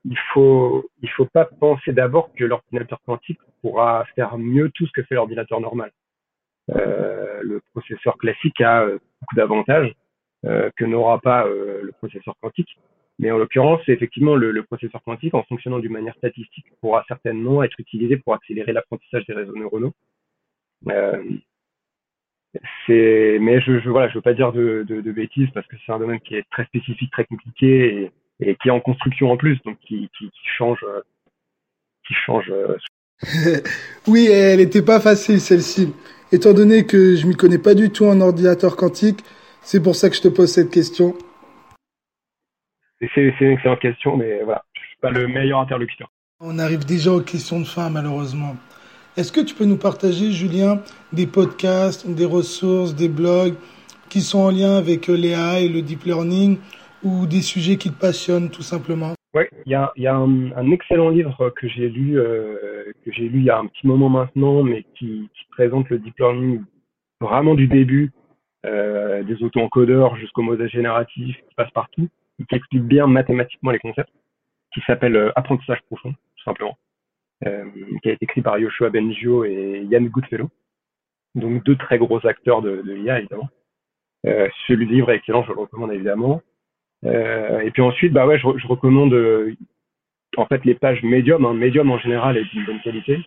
il 0.05 0.17
faut 0.33 0.89
il 1.01 1.09
faut 1.11 1.25
pas 1.25 1.45
penser 1.45 1.93
d'abord 1.93 2.29
que 2.35 2.43
l'ordinateur 2.43 2.99
quantique 3.05 3.39
pourra 3.61 4.05
faire 4.15 4.37
mieux 4.37 4.69
tout 4.71 4.85
ce 4.85 4.91
que 4.91 5.03
fait 5.03 5.15
l'ordinateur 5.15 5.61
normal. 5.61 5.91
Euh, 6.75 7.39
le 7.41 7.61
processeur 7.73 8.17
classique 8.17 8.61
a 8.61 8.83
euh, 8.83 8.99
beaucoup 9.21 9.35
d'avantages 9.35 9.87
euh, 9.89 9.93
que 10.43 10.85
n'aura 10.85 11.19
pas 11.19 11.45
euh, 11.45 11.81
le 11.83 11.91
processeur 11.91 12.35
quantique, 12.41 12.77
mais 13.19 13.29
en 13.31 13.37
l'occurrence, 13.37 13.81
effectivement 13.87 14.35
le, 14.35 14.51
le, 14.51 14.63
processeur 14.63 15.03
quantique, 15.03 15.35
en 15.35 15.43
fonctionnant 15.43 15.79
d'une 15.79 15.91
manière 15.91 16.15
statistique, 16.15 16.65
pourra 16.81 17.05
certainement 17.07 17.61
être 17.63 17.79
utilisé 17.79 18.17
pour 18.17 18.33
accélérer 18.33 18.73
l'apprentissage 18.73 19.25
des 19.27 19.33
réseaux 19.33 19.55
neuronaux. 19.55 19.93
Euh, 20.89 21.21
mais 22.87 23.61
je, 23.61 23.79
je 23.79 23.89
voilà 23.89 24.09
je 24.09 24.15
veux 24.15 24.21
pas 24.21 24.33
dire 24.33 24.51
de, 24.51 24.83
de, 24.87 24.99
de 24.99 25.11
bêtises 25.11 25.49
parce 25.53 25.65
que 25.67 25.75
c'est 25.85 25.91
un 25.91 25.99
domaine 25.99 26.19
qui 26.19 26.35
est 26.35 26.43
très 26.51 26.65
spécifique 26.65 27.11
très 27.11 27.25
compliqué 27.25 28.11
et, 28.39 28.49
et 28.49 28.55
qui 28.55 28.67
est 28.67 28.71
en 28.71 28.81
construction 28.81 29.31
en 29.31 29.37
plus 29.37 29.57
donc 29.63 29.77
qui 29.79 30.09
qui, 30.17 30.25
qui 30.25 30.47
change 30.57 30.85
qui 32.05 32.13
change 32.25 32.51
euh, 32.51 32.75
oui 34.07 34.27
elle 34.27 34.59
était 34.59 34.81
pas 34.81 34.99
facile 34.99 35.39
celle-ci 35.39 35.93
étant 36.33 36.53
donné 36.53 36.85
que 36.85 37.15
je 37.15 37.25
m'y 37.25 37.35
connais 37.35 37.59
pas 37.59 37.75
du 37.75 37.89
tout 37.89 38.05
en 38.05 38.19
ordinateur 38.19 38.75
quantique 38.75 39.23
c'est 39.61 39.81
pour 39.81 39.95
ça 39.95 40.09
que 40.09 40.15
je 40.15 40.21
te 40.21 40.27
pose 40.27 40.51
cette 40.51 40.71
question. 40.71 41.15
C'est 42.99 43.33
une 43.41 43.51
excellente 43.53 43.79
question 43.79 44.15
mais 44.17 44.43
voilà 44.43 44.63
je 44.73 44.81
suis 44.81 44.97
pas 45.01 45.11
le 45.11 45.27
meilleur 45.27 45.59
interlocuteur. 45.59 46.09
On 46.39 46.59
arrive 46.59 46.85
déjà 46.85 47.11
aux 47.11 47.21
questions 47.21 47.59
de 47.59 47.65
fin 47.65 47.89
malheureusement. 47.89 48.55
Est-ce 49.17 49.31
que 49.31 49.41
tu 49.41 49.53
peux 49.55 49.65
nous 49.65 49.77
partager, 49.77 50.31
Julien, 50.31 50.81
des 51.11 51.27
podcasts, 51.27 52.09
des 52.09 52.25
ressources, 52.25 52.95
des 52.95 53.09
blogs 53.09 53.55
qui 54.09 54.21
sont 54.21 54.39
en 54.39 54.51
lien 54.51 54.77
avec 54.77 55.07
l'EA 55.07 55.59
et 55.59 55.67
le 55.67 55.81
deep 55.81 56.03
learning 56.03 56.57
ou 57.03 57.25
des 57.25 57.41
sujets 57.41 57.75
qui 57.77 57.91
te 57.91 57.99
passionnent 57.99 58.49
tout 58.49 58.61
simplement? 58.61 59.13
Oui, 59.33 59.43
il 59.65 59.71
y 59.71 59.75
a, 59.75 59.91
y 59.95 60.07
a 60.07 60.15
un, 60.15 60.51
un, 60.51 60.71
excellent 60.71 61.09
livre 61.09 61.51
que 61.55 61.67
j'ai 61.67 61.89
lu, 61.89 62.19
euh, 62.19 62.91
que 63.05 63.11
j'ai 63.11 63.29
lu 63.29 63.39
il 63.39 63.45
y 63.45 63.49
a 63.49 63.57
un 63.57 63.67
petit 63.67 63.87
moment 63.87 64.09
maintenant, 64.09 64.63
mais 64.63 64.83
qui, 64.97 65.29
qui 65.33 65.45
présente 65.51 65.89
le 65.89 65.99
deep 65.99 66.17
learning 66.19 66.61
vraiment 67.21 67.55
du 67.55 67.67
début, 67.67 68.11
euh, 68.65 69.23
des 69.23 69.41
auto-encodeurs 69.43 70.15
jusqu'au 70.17 70.41
modèle 70.41 70.69
génératif, 70.69 71.35
qui 71.35 71.55
passe 71.55 71.71
partout, 71.71 72.09
et 72.39 72.45
qui 72.45 72.55
explique 72.55 72.83
bien 72.83 73.07
mathématiquement 73.07 73.71
les 73.71 73.79
concepts, 73.79 74.13
qui 74.73 74.81
s'appelle 74.81 75.15
euh, 75.15 75.31
Apprentissage 75.35 75.81
profond, 75.83 76.11
tout 76.11 76.43
simplement. 76.43 76.77
Euh, 77.47 77.65
qui 78.03 78.09
a 78.09 78.11
été 78.11 78.25
écrit 78.25 78.41
par 78.41 78.59
Yoshua 78.59 78.91
Bengio 78.91 79.45
et 79.45 79.87
Yann 79.89 80.07
Goodfellow. 80.09 80.49
Donc 81.33 81.63
deux 81.63 81.75
très 81.75 81.97
gros 81.97 82.25
acteurs 82.27 82.61
de, 82.61 82.83
de 82.83 82.93
l'IA 82.93 83.19
évidemment. 83.19 83.49
Euh, 84.27 84.47
ce 84.67 84.73
livre 84.73 85.09
est 85.09 85.15
excellent, 85.15 85.43
je 85.43 85.51
le 85.51 85.59
recommande 85.59 85.91
évidemment. 85.91 86.41
Euh, 87.05 87.61
et 87.61 87.71
puis 87.71 87.81
ensuite, 87.81 88.13
bah 88.13 88.27
ouais, 88.27 88.37
je, 88.37 88.45
je 88.57 88.67
recommande 88.67 89.13
euh, 89.13 89.55
en 90.37 90.45
fait 90.45 90.63
les 90.65 90.75
pages 90.75 91.01
Medium. 91.01 91.43
Hein. 91.45 91.53
Medium 91.53 91.89
en 91.89 91.97
général 91.97 92.37
est 92.37 92.45
d'une 92.45 92.65
bonne 92.65 92.81
qualité, 92.81 93.17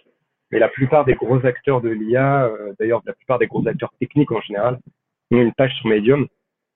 mais 0.52 0.60
la 0.60 0.68
plupart 0.68 1.04
des 1.04 1.14
gros 1.14 1.44
acteurs 1.44 1.80
de 1.80 1.88
l'IA, 1.88 2.48
d'ailleurs 2.78 3.02
la 3.06 3.14
plupart 3.14 3.40
des 3.40 3.48
gros 3.48 3.66
acteurs 3.66 3.92
techniques 3.98 4.30
en 4.30 4.40
général, 4.42 4.78
une 5.30 5.52
page 5.52 5.74
sur 5.76 5.88
Medium. 5.88 6.26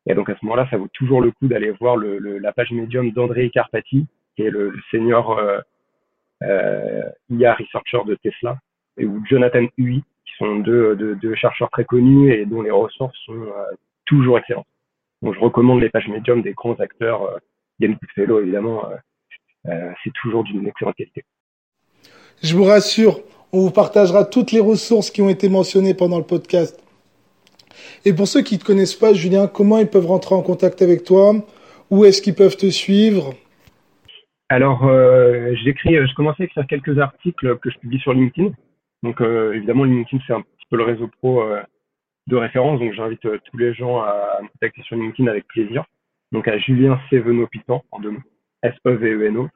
Et 0.06 0.14
donc 0.14 0.30
à 0.30 0.37
ce 0.38 0.44
moment-là, 0.44 0.66
ça 0.70 0.76
vaut 0.76 0.88
toujours 0.92 1.20
le 1.20 1.30
coup 1.32 1.48
d'aller 1.48 1.70
voir 1.72 1.96
la 1.96 2.52
page 2.52 2.70
Medium 2.70 3.11
d'André 3.11 3.50
Carpati, 3.50 4.06
qui 4.37 4.42
est 4.42 4.50
le, 4.50 4.72
senior 4.90 5.38
euh, 6.42 7.02
IA 7.30 7.54
researcher 7.54 7.98
de 8.06 8.14
Tesla, 8.16 8.58
et 8.96 9.04
ou 9.04 9.22
Jonathan 9.26 9.66
Hui, 9.76 10.02
qui 10.24 10.32
sont 10.38 10.56
deux, 10.56 11.34
chercheurs 11.34 11.70
très 11.70 11.84
connus 11.84 12.32
et 12.32 12.46
dont 12.46 12.62
les 12.62 12.70
ressources 12.70 13.16
sont 13.24 13.42
euh, 13.42 13.74
toujours 14.04 14.38
excellentes. 14.38 14.66
Donc 15.22 15.34
je 15.34 15.40
recommande 15.40 15.80
les 15.80 15.90
pages 15.90 16.08
médium 16.08 16.42
des 16.42 16.52
grands 16.52 16.74
acteurs, 16.74 17.22
euh, 17.22 17.38
Yann 17.80 17.94
Goodfellow 17.94 18.40
évidemment, 18.40 18.84
euh, 19.66 19.92
c'est 20.04 20.12
toujours 20.20 20.44
d'une 20.44 20.66
excellente 20.66 20.96
qualité. 20.96 21.24
Je 22.42 22.54
vous 22.54 22.64
rassure, 22.64 23.20
on 23.52 23.61
vous 23.61 23.70
partagera 23.70 24.24
toutes 24.24 24.52
les 24.52 24.61
ressources 24.61 25.11
qui 25.11 25.22
ont 25.22 25.28
été 25.28 25.48
mentionnées 25.48 25.94
pendant 25.94 26.18
le 26.18 26.24
podcast. 26.24 26.82
Et 28.04 28.12
pour 28.12 28.28
ceux 28.28 28.42
qui 28.42 28.54
ne 28.54 28.60
te 28.60 28.64
connaissent 28.64 28.94
pas, 28.94 29.12
Julien, 29.12 29.46
comment 29.46 29.78
ils 29.78 29.88
peuvent 29.88 30.06
rentrer 30.06 30.34
en 30.34 30.42
contact 30.42 30.82
avec 30.82 31.04
toi? 31.04 31.34
Où 31.90 32.04
est-ce 32.04 32.22
qu'ils 32.22 32.34
peuvent 32.34 32.56
te 32.56 32.70
suivre? 32.70 33.34
Alors, 34.48 34.86
euh, 34.86 35.54
j'écris, 35.62 35.94
je 35.94 36.14
commençais 36.14 36.44
à 36.44 36.46
écrire 36.46 36.66
quelques 36.66 36.98
articles 36.98 37.58
que 37.58 37.70
je 37.70 37.78
publie 37.78 37.98
sur 38.00 38.14
LinkedIn. 38.14 38.52
Donc, 39.02 39.20
euh, 39.20 39.52
évidemment, 39.52 39.84
LinkedIn, 39.84 40.22
c'est 40.26 40.32
un 40.32 40.40
petit 40.40 40.66
peu 40.70 40.76
le 40.76 40.84
réseau 40.84 41.08
pro 41.20 41.42
euh, 41.42 41.60
de 42.26 42.36
référence. 42.36 42.80
Donc, 42.80 42.92
j'invite 42.94 43.24
euh, 43.26 43.38
tous 43.44 43.56
les 43.58 43.74
gens 43.74 44.00
à 44.00 44.38
me 44.42 44.48
contacter 44.48 44.82
sur 44.82 44.96
LinkedIn 44.96 45.28
avec 45.28 45.46
plaisir. 45.48 45.84
Donc, 46.32 46.48
à 46.48 46.58
Julien 46.58 46.98
Seveno 47.10 47.46
Pitan, 47.46 47.84
en 47.90 48.00
deux 48.00 48.10
mots. 48.10 48.22
S-E-V-E-N-O, 48.62 49.48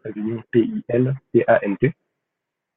P-I-L, 0.53 1.15
P-A-N-T. 1.33 1.93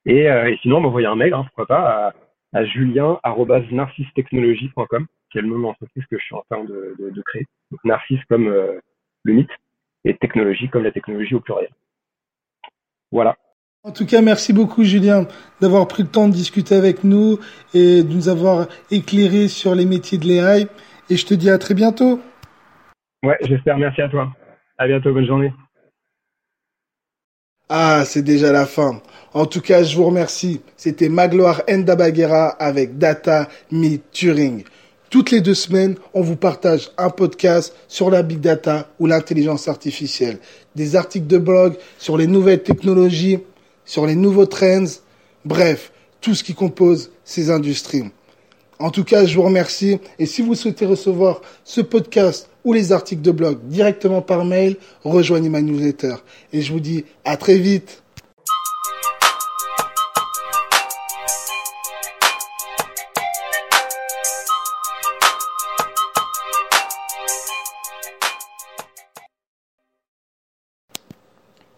Et, 0.05 0.29
euh, 0.29 0.49
et 0.49 0.57
sinon, 0.61 0.79
m'envoyer 0.79 1.07
un 1.07 1.15
mail, 1.15 1.33
hein, 1.33 1.43
pourquoi 1.45 1.67
pas, 1.67 2.13
à, 2.55 2.65
julien.narcistechnologie.com, 2.65 5.07
qui 5.31 5.37
est 5.37 5.41
le 5.41 5.47
nom 5.47 5.57
de 5.57 5.63
l'entreprise 5.63 6.03
que 6.09 6.17
je 6.17 6.23
suis 6.23 6.35
en 6.35 6.43
train 6.49 6.63
de, 6.63 6.95
de, 6.99 7.09
de 7.09 7.21
créer. 7.21 7.45
Donc, 7.71 7.83
narcisse 7.83 8.23
comme 8.29 8.47
euh, 8.47 8.79
le 9.23 9.33
mythe 9.33 9.49
et 10.05 10.15
technologie 10.15 10.69
comme 10.69 10.83
la 10.83 10.91
technologie 10.91 11.35
au 11.35 11.39
pluriel. 11.39 11.71
Voilà. 13.11 13.35
En 13.83 13.91
tout 13.91 14.05
cas, 14.05 14.21
merci 14.21 14.51
beaucoup 14.51 14.83
Julien 14.83 15.27
d'avoir 15.61 15.87
pris 15.87 16.03
le 16.03 16.09
temps 16.09 16.27
de 16.27 16.33
discuter 16.33 16.75
avec 16.75 17.03
nous 17.03 17.37
et 17.73 18.03
de 18.03 18.11
nous 18.11 18.29
avoir 18.29 18.67
éclairé 18.89 19.47
sur 19.47 19.75
les 19.75 19.85
métiers 19.85 20.17
de 20.17 20.25
l'AI. 20.25 20.67
Et 21.09 21.17
je 21.17 21.25
te 21.25 21.35
dis 21.35 21.51
à 21.51 21.59
très 21.59 21.75
bientôt. 21.75 22.19
Ouais, 23.23 23.37
j'espère. 23.41 23.77
Merci 23.77 24.01
à 24.01 24.09
toi. 24.09 24.33
À 24.77 24.87
bientôt. 24.87 25.13
Bonne 25.13 25.27
journée. 25.27 25.53
Ah, 27.67 28.03
c'est 28.05 28.21
déjà 28.21 28.51
la 28.51 28.67
fin. 28.67 29.01
En 29.33 29.47
tout 29.47 29.59
cas, 29.59 29.81
je 29.81 29.95
vous 29.95 30.05
remercie. 30.05 30.61
C'était 30.77 31.09
Magloire 31.09 31.63
Ndabagera 31.67 32.49
avec 32.49 32.99
Data 32.99 33.49
Me 33.71 33.97
Turing. 34.11 34.63
Toutes 35.09 35.31
les 35.31 35.41
deux 35.41 35.55
semaines, 35.55 35.95
on 36.13 36.21
vous 36.21 36.35
partage 36.35 36.91
un 36.99 37.09
podcast 37.09 37.75
sur 37.87 38.11
la 38.11 38.21
big 38.21 38.39
data 38.39 38.87
ou 38.99 39.07
l'intelligence 39.07 39.67
artificielle, 39.67 40.37
des 40.75 40.95
articles 40.95 41.25
de 41.25 41.39
blog 41.39 41.75
sur 41.97 42.17
les 42.17 42.27
nouvelles 42.27 42.61
technologies, 42.61 43.39
sur 43.83 44.05
les 44.05 44.15
nouveaux 44.15 44.45
trends, 44.45 44.85
bref, 45.43 45.91
tout 46.21 46.35
ce 46.35 46.43
qui 46.43 46.53
compose 46.53 47.09
ces 47.23 47.49
industries. 47.49 48.11
En 48.77 48.91
tout 48.91 49.03
cas, 49.03 49.25
je 49.25 49.35
vous 49.35 49.43
remercie 49.43 49.99
et 50.19 50.27
si 50.27 50.43
vous 50.43 50.53
souhaitez 50.53 50.85
recevoir 50.85 51.41
ce 51.63 51.81
podcast 51.81 52.47
ou 52.65 52.73
les 52.73 52.91
articles 52.91 53.21
de 53.21 53.31
blog 53.31 53.59
directement 53.67 54.21
par 54.21 54.43
mail, 54.43 54.75
rejoignez 55.03 55.49
ma 55.49 55.61
newsletter. 55.61 56.15
Et 56.51 56.61
je 56.61 56.73
vous 56.73 56.81
dis 56.81 57.05
à 57.23 57.37
très 57.37 57.57
vite. 57.57 58.03